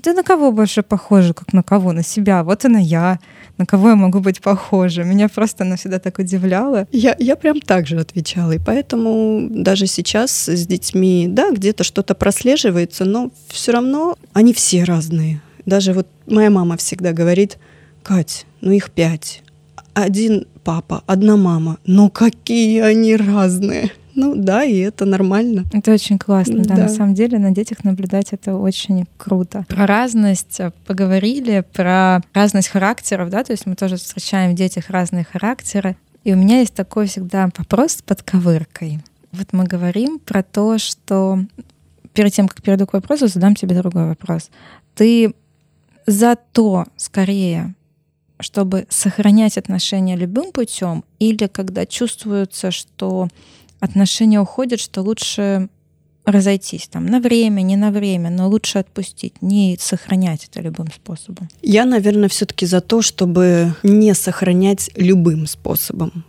Ты 0.00 0.12
на 0.12 0.22
кого 0.22 0.52
больше 0.52 0.82
похожа, 0.82 1.34
как 1.34 1.52
на 1.52 1.62
кого? 1.62 1.92
На 1.92 2.02
себя. 2.02 2.44
Вот 2.44 2.64
и 2.64 2.68
на 2.68 2.78
я 2.78 3.18
на 3.58 3.66
кого 3.66 3.90
я 3.90 3.96
могу 3.96 4.20
быть 4.20 4.40
похожа. 4.40 5.04
Меня 5.04 5.28
просто 5.28 5.64
она 5.64 5.76
всегда 5.76 5.98
так 5.98 6.18
удивляла. 6.18 6.86
Я, 6.90 7.14
я 7.18 7.36
прям 7.36 7.60
так 7.60 7.86
же 7.86 7.98
отвечала. 7.98 8.52
И 8.52 8.58
поэтому 8.58 9.46
даже 9.50 9.86
сейчас 9.86 10.48
с 10.48 10.66
детьми, 10.66 11.26
да, 11.28 11.50
где-то 11.50 11.84
что-то 11.84 12.14
прослеживается, 12.14 13.04
но 13.04 13.30
все 13.48 13.72
равно 13.72 14.16
они 14.32 14.52
все 14.52 14.84
разные. 14.84 15.40
Даже 15.66 15.92
вот 15.92 16.08
моя 16.26 16.50
мама 16.50 16.76
всегда 16.76 17.12
говорит, 17.12 17.58
Кать, 18.02 18.46
ну 18.60 18.72
их 18.72 18.90
пять. 18.90 19.42
Один 19.94 20.46
папа, 20.64 21.04
одна 21.06 21.36
мама. 21.36 21.78
Но 21.86 22.08
какие 22.08 22.80
они 22.80 23.16
разные. 23.16 23.92
Ну 24.14 24.34
да, 24.36 24.64
и 24.64 24.78
это 24.78 25.04
нормально. 25.04 25.64
Это 25.72 25.92
очень 25.92 26.18
классно, 26.18 26.62
да. 26.64 26.74
да. 26.74 26.82
На 26.82 26.88
самом 26.88 27.14
деле 27.14 27.38
на 27.38 27.50
детях 27.50 27.84
наблюдать 27.84 28.32
это 28.32 28.56
очень 28.56 29.06
круто. 29.16 29.64
Про 29.68 29.86
разность 29.86 30.60
поговорили, 30.86 31.64
про 31.72 32.20
разность 32.34 32.68
характеров, 32.68 33.30
да, 33.30 33.42
то 33.44 33.52
есть 33.52 33.66
мы 33.66 33.74
тоже 33.74 33.96
встречаем 33.96 34.52
в 34.52 34.54
детях 34.54 34.90
разные 34.90 35.24
характеры. 35.24 35.96
И 36.24 36.32
у 36.32 36.36
меня 36.36 36.60
есть 36.60 36.74
такой 36.74 37.06
всегда 37.06 37.48
вопрос 37.56 37.92
с 37.92 38.02
подковыркой. 38.02 39.00
Вот 39.32 39.52
мы 39.52 39.64
говорим 39.64 40.18
про 40.18 40.42
то, 40.42 40.78
что 40.78 41.38
перед 42.12 42.32
тем, 42.32 42.48
как 42.48 42.62
перейду 42.62 42.86
к 42.86 42.92
вопросу, 42.92 43.26
задам 43.26 43.54
тебе 43.54 43.76
другой 43.76 44.06
вопрос. 44.06 44.50
Ты 44.94 45.34
за 46.06 46.36
то 46.52 46.86
скорее, 46.96 47.74
чтобы 48.40 48.86
сохранять 48.88 49.56
отношения 49.56 50.16
любым 50.16 50.52
путем, 50.52 51.04
или 51.18 51.46
когда 51.46 51.86
чувствуется, 51.86 52.70
что 52.70 53.28
отношения 53.82 54.40
уходят, 54.40 54.78
что 54.78 55.02
лучше 55.02 55.68
разойтись 56.24 56.86
там 56.86 57.06
на 57.06 57.18
время, 57.18 57.62
не 57.62 57.74
на 57.74 57.90
время, 57.90 58.30
но 58.30 58.48
лучше 58.48 58.78
отпустить, 58.78 59.42
не 59.42 59.76
сохранять 59.80 60.48
это 60.48 60.60
любым 60.60 60.86
способом. 60.92 61.48
Я, 61.62 61.84
наверное, 61.84 62.28
все-таки 62.28 62.64
за 62.64 62.80
то, 62.80 63.02
чтобы 63.02 63.74
не 63.82 64.14
сохранять 64.14 64.90
любым 64.94 65.48
способом, 65.48 66.24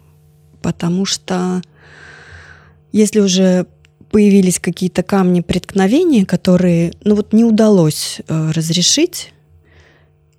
потому 0.64 1.06
что 1.06 1.62
если 2.92 3.20
уже 3.20 3.68
появились 4.10 4.60
какие-то 4.60 5.04
камни 5.04 5.42
преткновения, 5.42 6.26
которые, 6.26 6.94
ну 7.04 7.14
вот, 7.14 7.34
не 7.34 7.44
удалось 7.44 8.20
э, 8.28 8.52
разрешить, 8.52 9.32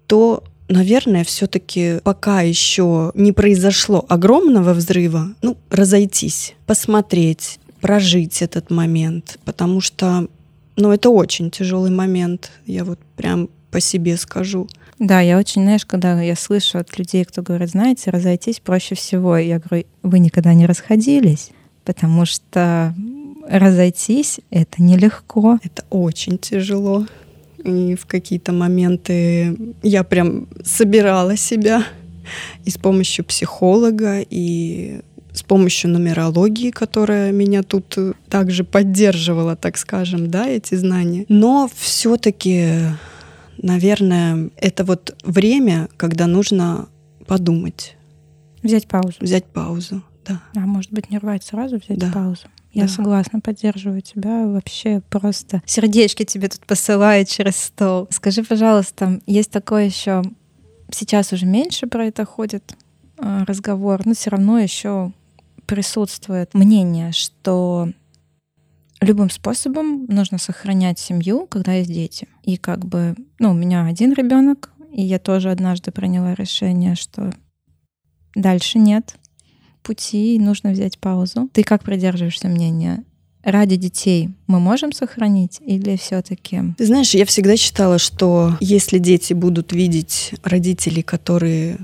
то 0.09 0.42
наверное, 0.68 1.24
все-таки 1.24 2.00
пока 2.03 2.40
еще 2.42 3.12
не 3.14 3.33
произошло 3.33 4.05
огромного 4.09 4.72
взрыва, 4.72 5.35
ну, 5.42 5.57
разойтись, 5.70 6.55
посмотреть, 6.66 7.59
прожить 7.81 8.42
этот 8.42 8.70
момент, 8.70 9.38
потому 9.44 9.81
что, 9.81 10.29
ну, 10.77 10.92
это 10.92 11.11
очень 11.11 11.50
тяжелый 11.50 11.90
момент, 11.90 12.50
я 12.66 12.85
вот 12.85 12.98
прям 13.16 13.48
по 13.70 13.81
себе 13.81 14.16
скажу. 14.16 14.68
Да, 14.98 15.20
я 15.20 15.38
очень, 15.38 15.62
знаешь, 15.62 15.85
когда 15.85 16.20
я 16.22 16.37
слышу 16.37 16.79
от 16.79 16.96
людей, 16.96 17.24
кто 17.24 17.42
говорит, 17.42 17.70
знаете, 17.70 18.11
разойтись 18.11 18.61
проще 18.61 18.94
всего, 18.94 19.37
я 19.37 19.59
говорю, 19.59 19.85
вы 20.03 20.18
никогда 20.20 20.55
не 20.55 20.66
расходились, 20.66 21.50
потому 21.85 22.24
что 22.24 22.94
разойтись— 23.48 24.40
это 24.50 24.83
нелегко. 24.83 25.59
Это 25.62 25.85
очень 25.90 26.38
тяжело. 26.38 27.07
И 27.64 27.94
в 27.94 28.07
какие-то 28.07 28.53
моменты 28.53 29.57
я 29.83 30.05
прям 30.05 30.48
собирала 30.64 31.37
себя 31.37 31.85
и 32.64 32.70
с 32.70 32.79
помощью 32.79 33.24
психолога, 33.24 34.20
и 34.20 35.00
с 35.33 35.42
помощью 35.42 35.90
нумерологии, 35.90 36.70
которая 36.70 37.33
меня 37.33 37.62
тут 37.62 37.98
также 38.29 38.64
поддерживала, 38.64 39.57
так 39.57 39.77
скажем, 39.77 40.31
да, 40.31 40.46
эти 40.46 40.77
знания. 40.77 41.27
Но 41.29 41.68
все-таки, 41.74 42.83
наверное, 43.59 44.50
это 44.57 44.85
вот 44.85 45.16
время, 45.24 45.88
когда 45.96 46.27
нужно 46.27 46.88
подумать. 47.27 47.96
Взять 48.62 48.87
паузу. 48.87 49.16
Взять 49.20 49.44
паузу, 49.46 50.03
да. 50.24 50.40
А 50.55 50.61
может 50.61 50.92
быть, 50.92 51.11
не 51.11 51.18
рвать 51.18 51.44
сразу, 51.44 51.79
взять 51.79 51.98
да. 51.98 52.12
паузу. 52.12 52.46
Я 52.74 52.82
да. 52.82 52.88
согласна, 52.88 53.40
поддерживаю 53.40 54.02
тебя. 54.02 54.46
Вообще 54.46 55.00
просто 55.08 55.62
сердечки 55.64 56.24
тебе 56.24 56.48
тут 56.48 56.66
посылают 56.66 57.28
через 57.28 57.56
стол. 57.56 58.08
Скажи, 58.10 58.42
пожалуйста, 58.42 59.20
есть 59.26 59.50
такое 59.50 59.84
еще 59.84 60.22
сейчас 60.90 61.32
уже 61.32 61.46
меньше 61.46 61.87
про 61.87 62.06
это 62.06 62.24
ходит 62.24 62.76
э, 63.18 63.44
разговор, 63.46 64.02
но 64.04 64.14
все 64.14 64.30
равно 64.30 64.58
еще 64.58 65.12
присутствует 65.66 66.52
мнение, 66.54 67.12
что 67.12 67.88
любым 69.00 69.30
способом 69.30 70.06
нужно 70.06 70.38
сохранять 70.38 70.98
семью, 70.98 71.46
когда 71.46 71.74
есть 71.74 71.92
дети. 71.92 72.28
И 72.42 72.56
как 72.56 72.84
бы, 72.84 73.14
ну, 73.38 73.50
у 73.50 73.54
меня 73.54 73.87
один 73.87 74.12
ребенок, 74.12 74.70
и 74.92 75.02
я 75.02 75.18
тоже 75.18 75.50
однажды 75.50 75.90
приняла 75.90 76.34
решение, 76.34 76.94
что 76.94 77.32
дальше 78.34 78.78
нет 78.78 79.16
пути, 79.84 80.38
нужно 80.40 80.72
взять 80.72 80.98
паузу. 80.98 81.48
Ты 81.52 81.62
как 81.62 81.84
придерживаешься 81.84 82.48
мнения? 82.48 83.04
Ради 83.44 83.76
детей 83.76 84.30
мы 84.46 84.58
можем 84.58 84.90
сохранить 84.90 85.60
или 85.60 85.96
все-таки? 85.96 86.62
Ты 86.78 86.87
знаешь, 86.87 87.14
я 87.14 87.26
всегда 87.26 87.56
считала, 87.56 87.98
что 87.98 88.56
если 88.60 88.98
дети 88.98 89.35
будут 89.35 89.72
видеть 89.72 90.35
родителей, 90.42 91.02
которые 91.02 91.78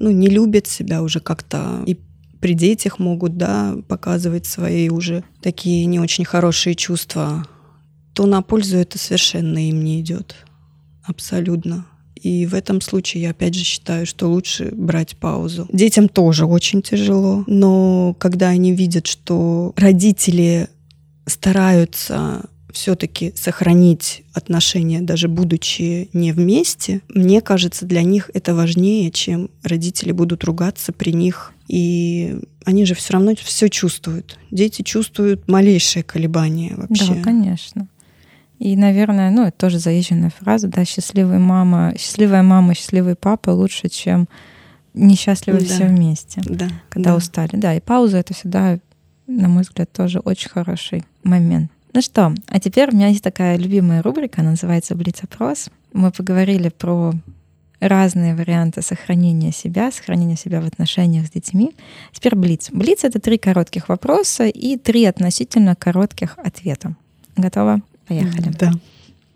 ну, 0.00 0.10
не 0.10 0.26
любят 0.28 0.66
себя 0.66 1.02
уже 1.02 1.20
как-то 1.20 1.82
и 1.86 1.96
при 2.40 2.54
детях 2.54 2.98
могут, 2.98 3.36
да, 3.36 3.76
показывать 3.86 4.46
свои 4.46 4.88
уже 4.88 5.22
такие 5.40 5.84
не 5.86 6.00
очень 6.00 6.24
хорошие 6.24 6.74
чувства, 6.74 7.46
то 8.14 8.26
на 8.26 8.42
пользу 8.42 8.78
это 8.78 8.98
совершенно 8.98 9.68
им 9.68 9.84
не 9.84 10.00
идет. 10.00 10.34
Абсолютно. 11.04 11.86
И 12.22 12.46
в 12.46 12.54
этом 12.54 12.80
случае 12.80 13.22
я 13.24 13.30
опять 13.30 13.54
же 13.54 13.64
считаю, 13.64 14.06
что 14.06 14.28
лучше 14.28 14.70
брать 14.72 15.16
паузу. 15.16 15.66
Детям 15.72 16.08
тоже 16.08 16.46
очень 16.46 16.82
тяжело, 16.82 17.44
но 17.46 18.14
когда 18.18 18.48
они 18.48 18.72
видят, 18.72 19.06
что 19.06 19.72
родители 19.76 20.68
стараются 21.26 22.48
все-таки 22.72 23.32
сохранить 23.34 24.22
отношения, 24.32 25.00
даже 25.00 25.28
будучи 25.28 26.08
не 26.12 26.32
вместе, 26.32 27.00
мне 27.08 27.40
кажется, 27.40 27.86
для 27.86 28.02
них 28.02 28.30
это 28.34 28.54
важнее, 28.54 29.10
чем 29.10 29.50
родители 29.62 30.12
будут 30.12 30.44
ругаться 30.44 30.92
при 30.92 31.12
них. 31.12 31.52
И 31.68 32.36
они 32.64 32.84
же 32.84 32.94
все 32.94 33.14
равно 33.14 33.34
все 33.36 33.68
чувствуют. 33.68 34.38
Дети 34.50 34.82
чувствуют 34.82 35.48
малейшие 35.48 36.02
колебания 36.02 36.74
вообще. 36.76 37.14
Да, 37.14 37.22
конечно. 37.22 37.88
И, 38.60 38.76
наверное, 38.76 39.30
ну, 39.30 39.46
это 39.46 39.56
тоже 39.56 39.78
заезженная 39.78 40.30
фраза, 40.30 40.68
да, 40.68 40.84
счастливая 40.84 41.38
мама, 41.38 41.94
счастливая 41.98 42.42
мама, 42.42 42.74
счастливый 42.74 43.16
папа 43.16 43.50
лучше, 43.50 43.88
чем 43.88 44.28
несчастливы 44.92 45.60
да. 45.60 45.64
все 45.64 45.86
вместе, 45.86 46.42
да, 46.44 46.68
когда 46.90 47.10
да. 47.10 47.16
устали. 47.16 47.56
Да, 47.56 47.74
и 47.74 47.80
пауза 47.80 48.18
это 48.18 48.34
всегда, 48.34 48.78
на 49.26 49.48
мой 49.48 49.62
взгляд, 49.62 49.90
тоже 49.90 50.18
очень 50.18 50.50
хороший 50.50 51.04
момент. 51.22 51.72
Ну 51.94 52.02
что, 52.02 52.34
а 52.48 52.60
теперь 52.60 52.90
у 52.90 52.94
меня 52.94 53.08
есть 53.08 53.24
такая 53.24 53.56
любимая 53.56 54.02
рубрика, 54.02 54.42
она 54.42 54.50
называется 54.50 54.94
«Блиц-опрос». 54.94 55.70
Мы 55.94 56.10
поговорили 56.12 56.68
про 56.68 57.14
разные 57.80 58.34
варианты 58.34 58.82
сохранения 58.82 59.52
себя, 59.52 59.90
сохранения 59.90 60.36
себя 60.36 60.60
в 60.60 60.66
отношениях 60.66 61.26
с 61.28 61.30
детьми. 61.30 61.74
Теперь 62.12 62.36
Блиц. 62.36 62.68
Блиц— 62.70 62.98
это 63.04 63.20
три 63.20 63.38
коротких 63.38 63.88
вопроса 63.88 64.46
и 64.46 64.76
три 64.76 65.06
относительно 65.06 65.74
коротких 65.74 66.36
ответа. 66.36 66.94
Готова? 67.36 67.80
Поехали. 68.10 68.52
Да. 68.58 68.72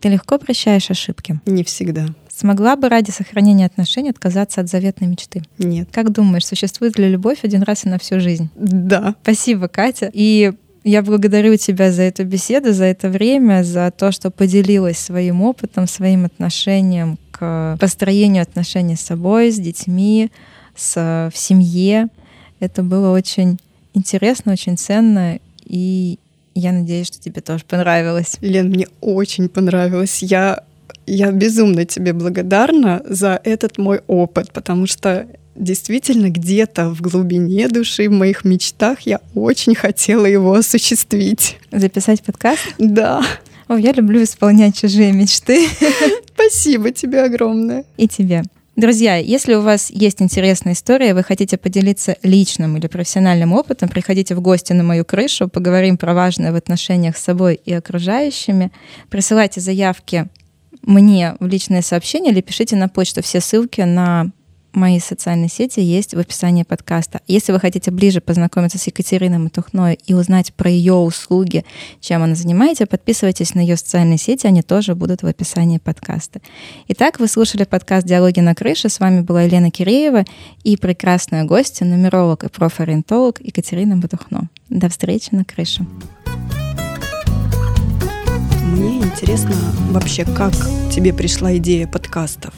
Ты 0.01 0.09
легко 0.09 0.37
прощаешь 0.37 0.91
ошибки? 0.91 1.39
Не 1.45 1.63
всегда. 1.63 2.07
Смогла 2.29 2.75
бы 2.75 2.89
ради 2.89 3.11
сохранения 3.11 3.65
отношений 3.65 4.09
отказаться 4.09 4.59
от 4.59 4.69
заветной 4.69 5.07
мечты? 5.07 5.43
Нет. 5.57 5.87
Как 5.93 6.11
думаешь, 6.11 6.45
существует 6.45 6.99
ли 6.99 7.07
любовь 7.07 7.39
один 7.43 7.63
раз 7.63 7.85
и 7.85 7.89
на 7.89 7.97
всю 7.97 8.19
жизнь? 8.19 8.49
Да. 8.55 9.15
Спасибо, 9.23 9.69
Катя. 9.69 10.11
И 10.13 10.51
я 10.83 11.01
благодарю 11.01 11.55
тебя 11.55 11.89
за 11.93 12.01
эту 12.01 12.25
беседу, 12.25 12.73
за 12.73 12.83
это 12.83 13.07
время, 13.07 13.63
за 13.63 13.91
то, 13.91 14.11
что 14.11 14.29
поделилась 14.29 14.99
своим 14.99 15.41
опытом, 15.41 15.87
своим 15.87 16.25
отношением 16.25 17.17
к 17.31 17.77
построению 17.79 18.43
отношений 18.43 18.97
с 18.97 19.01
собой, 19.01 19.51
с 19.51 19.57
детьми, 19.57 20.29
с, 20.75 21.31
в 21.33 21.37
семье. 21.37 22.09
Это 22.59 22.83
было 22.83 23.11
очень 23.11 23.57
интересно, 23.93 24.51
очень 24.51 24.77
ценно, 24.77 25.39
и 25.63 26.19
я 26.55 26.71
надеюсь, 26.71 27.07
что 27.07 27.19
тебе 27.19 27.41
тоже 27.41 27.65
понравилось. 27.65 28.37
Лен, 28.41 28.69
мне 28.69 28.87
очень 29.01 29.49
понравилось. 29.49 30.23
Я, 30.23 30.63
я 31.05 31.31
безумно 31.31 31.85
тебе 31.85 32.13
благодарна 32.13 33.03
за 33.05 33.39
этот 33.43 33.77
мой 33.77 34.01
опыт, 34.07 34.53
потому 34.53 34.87
что 34.87 35.27
действительно 35.55 36.29
где-то 36.29 36.89
в 36.89 37.01
глубине 37.01 37.67
души, 37.67 38.07
в 38.07 38.13
моих 38.13 38.45
мечтах 38.45 39.01
я 39.01 39.19
очень 39.35 39.75
хотела 39.75 40.25
его 40.25 40.53
осуществить. 40.53 41.57
Записать 41.71 42.23
подкаст? 42.23 42.61
Да. 42.77 43.21
О, 43.67 43.75
я 43.75 43.91
люблю 43.91 44.23
исполнять 44.23 44.79
чужие 44.79 45.11
мечты. 45.11 45.67
Спасибо 46.33 46.91
тебе 46.91 47.23
огромное. 47.23 47.83
И 47.97 48.07
тебе. 48.07 48.43
Друзья, 48.75 49.15
если 49.15 49.53
у 49.53 49.61
вас 49.61 49.89
есть 49.89 50.21
интересная 50.21 50.73
история, 50.73 51.13
вы 51.13 51.23
хотите 51.23 51.57
поделиться 51.57 52.17
личным 52.23 52.75
или 52.75 52.87
профессиональным 52.87 53.53
опытом, 53.53 53.87
приходите 53.87 54.35
в 54.35 54.41
гости 54.41 54.73
на 54.73 54.83
мою 54.83 55.05
крышу, 55.05 55.47
поговорим 55.47 55.97
про 55.97 56.13
важное 56.13 56.51
в 56.51 56.55
отношениях 56.55 57.15
с 57.15 57.23
собой 57.23 57.55
и 57.55 57.71
окружающими. 57.71 58.73
Присылайте 59.09 59.61
заявки 59.61 60.27
мне 60.81 61.35
в 61.39 61.47
личное 61.47 61.81
сообщение 61.81 62.33
или 62.33 62.41
пишите 62.41 62.75
на 62.75 62.89
почту. 62.89 63.23
Все 63.23 63.39
ссылки 63.39 63.79
на 63.79 64.31
мои 64.75 64.99
социальные 64.99 65.49
сети 65.49 65.79
есть 65.79 66.13
в 66.13 66.19
описании 66.19 66.63
подкаста. 66.63 67.21
Если 67.27 67.51
вы 67.51 67.59
хотите 67.59 67.91
ближе 67.91 68.21
познакомиться 68.21 68.77
с 68.77 68.87
Екатериной 68.87 69.37
Матухной 69.37 69.99
и 70.05 70.13
узнать 70.13 70.53
про 70.53 70.69
ее 70.69 70.93
услуги, 70.93 71.65
чем 72.01 72.23
она 72.23 72.35
занимается, 72.35 72.85
подписывайтесь 72.85 73.53
на 73.55 73.59
ее 73.59 73.77
социальные 73.77 74.17
сети, 74.17 74.47
они 74.47 74.61
тоже 74.61 74.95
будут 74.95 75.23
в 75.23 75.27
описании 75.27 75.77
подкаста. 75.77 76.41
Итак, 76.87 77.19
вы 77.19 77.27
слушали 77.27 77.63
подкаст 77.63 78.05
«Диалоги 78.05 78.39
на 78.39 78.55
крыше». 78.55 78.89
С 78.89 78.99
вами 78.99 79.21
была 79.21 79.43
Елена 79.43 79.71
Киреева 79.71 80.25
и 80.63 80.77
прекрасная 80.77 81.43
гостья, 81.43 81.85
нумеролог 81.85 82.43
и 82.43 82.49
профориентолог 82.49 83.39
Екатерина 83.41 83.95
Матухно. 83.95 84.49
До 84.69 84.89
встречи 84.89 85.29
на 85.31 85.45
крыше. 85.45 85.85
Мне 88.63 88.97
интересно 88.97 89.55
вообще, 89.91 90.25
как 90.25 90.53
тебе 90.91 91.13
пришла 91.13 91.55
идея 91.55 91.87
подкастов? 91.87 92.53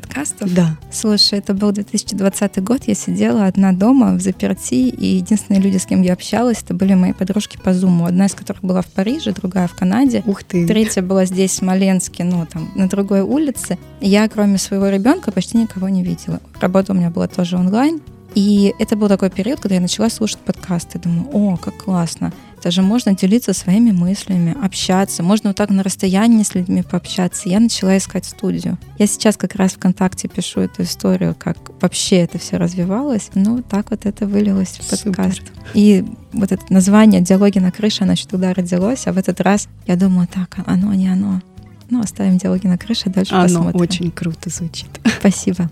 Подкастов? 0.00 0.52
Да. 0.54 0.76
Слушай, 0.92 1.40
это 1.40 1.54
был 1.54 1.72
2020 1.72 2.62
год, 2.62 2.82
я 2.86 2.94
сидела 2.94 3.46
одна 3.46 3.72
дома 3.72 4.14
в 4.14 4.20
заперти, 4.20 4.74
и 4.74 5.16
единственные 5.16 5.60
люди, 5.60 5.78
с 5.78 5.86
кем 5.86 6.02
я 6.02 6.12
общалась, 6.12 6.62
это 6.62 6.74
были 6.74 6.94
мои 6.94 7.12
подружки 7.12 7.56
по 7.56 7.74
Зуму. 7.74 8.06
Одна 8.06 8.26
из 8.26 8.34
которых 8.34 8.62
была 8.62 8.82
в 8.82 8.86
Париже, 8.86 9.32
другая 9.32 9.66
в 9.66 9.74
Канаде. 9.74 10.22
Ух 10.26 10.44
ты. 10.44 10.66
Третья 10.66 11.02
была 11.02 11.24
здесь, 11.24 11.52
в 11.52 11.54
Смоленске, 11.54 12.24
ну, 12.24 12.46
там, 12.46 12.70
на 12.74 12.88
другой 12.88 13.22
улице. 13.22 13.78
Я, 14.00 14.28
кроме 14.28 14.58
своего 14.58 14.88
ребенка, 14.88 15.32
почти 15.32 15.58
никого 15.58 15.88
не 15.88 16.04
видела. 16.04 16.40
Работа 16.60 16.92
у 16.92 16.96
меня 16.96 17.10
была 17.10 17.28
тоже 17.28 17.56
онлайн. 17.56 18.00
И 18.34 18.74
это 18.78 18.94
был 18.94 19.08
такой 19.08 19.30
период, 19.30 19.60
когда 19.60 19.76
я 19.76 19.80
начала 19.80 20.08
слушать 20.10 20.38
подкасты. 20.38 20.98
Думаю, 20.98 21.28
о, 21.32 21.56
как 21.56 21.76
классно. 21.76 22.32
Это 22.68 22.74
же 22.74 22.82
можно 22.82 23.14
делиться 23.14 23.54
своими 23.54 23.92
мыслями, 23.92 24.54
общаться. 24.62 25.22
Можно 25.22 25.50
вот 25.50 25.56
так 25.56 25.70
на 25.70 25.82
расстоянии 25.82 26.42
с 26.42 26.54
людьми 26.54 26.82
пообщаться. 26.82 27.48
Я 27.48 27.60
начала 27.60 27.96
искать 27.96 28.26
студию. 28.26 28.76
Я 28.98 29.06
сейчас 29.06 29.38
как 29.38 29.54
раз 29.54 29.72
ВКонтакте 29.72 30.28
пишу 30.28 30.60
эту 30.60 30.82
историю, 30.82 31.34
как 31.38 31.56
вообще 31.80 32.16
это 32.16 32.36
все 32.36 32.58
развивалось. 32.58 33.30
Ну, 33.34 33.62
так 33.62 33.90
вот 33.90 34.04
это 34.04 34.26
вылилось 34.26 34.78
в 34.82 34.90
подкаст. 34.90 35.38
Супер. 35.38 35.52
И 35.72 36.04
вот 36.34 36.52
это 36.52 36.62
название 36.68 37.22
«Диалоги 37.22 37.58
на 37.58 37.72
крыше», 37.72 38.02
оно 38.02 38.12
еще 38.12 38.26
тогда 38.26 38.52
родилось, 38.52 39.06
а 39.06 39.14
в 39.14 39.16
этот 39.16 39.40
раз 39.40 39.66
я 39.86 39.96
думаю, 39.96 40.28
так, 40.30 40.58
оно 40.66 40.92
не 40.92 41.08
оно. 41.08 41.40
Ну, 41.88 42.02
оставим 42.02 42.36
диалоги 42.36 42.66
на 42.66 42.76
крыше, 42.76 43.08
дальше 43.08 43.32
Оно 43.32 43.44
посмотрим. 43.44 43.80
очень 43.80 44.10
круто 44.10 44.50
звучит. 44.50 44.90
Спасибо. 45.20 45.70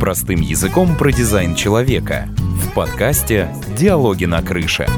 Простым 0.00 0.40
языком 0.40 0.96
про 0.96 1.12
дизайн 1.12 1.54
человека 1.54 2.28
в 2.38 2.74
подкасте 2.74 3.54
«Диалоги 3.78 4.24
на 4.24 4.42
крыше». 4.42 4.88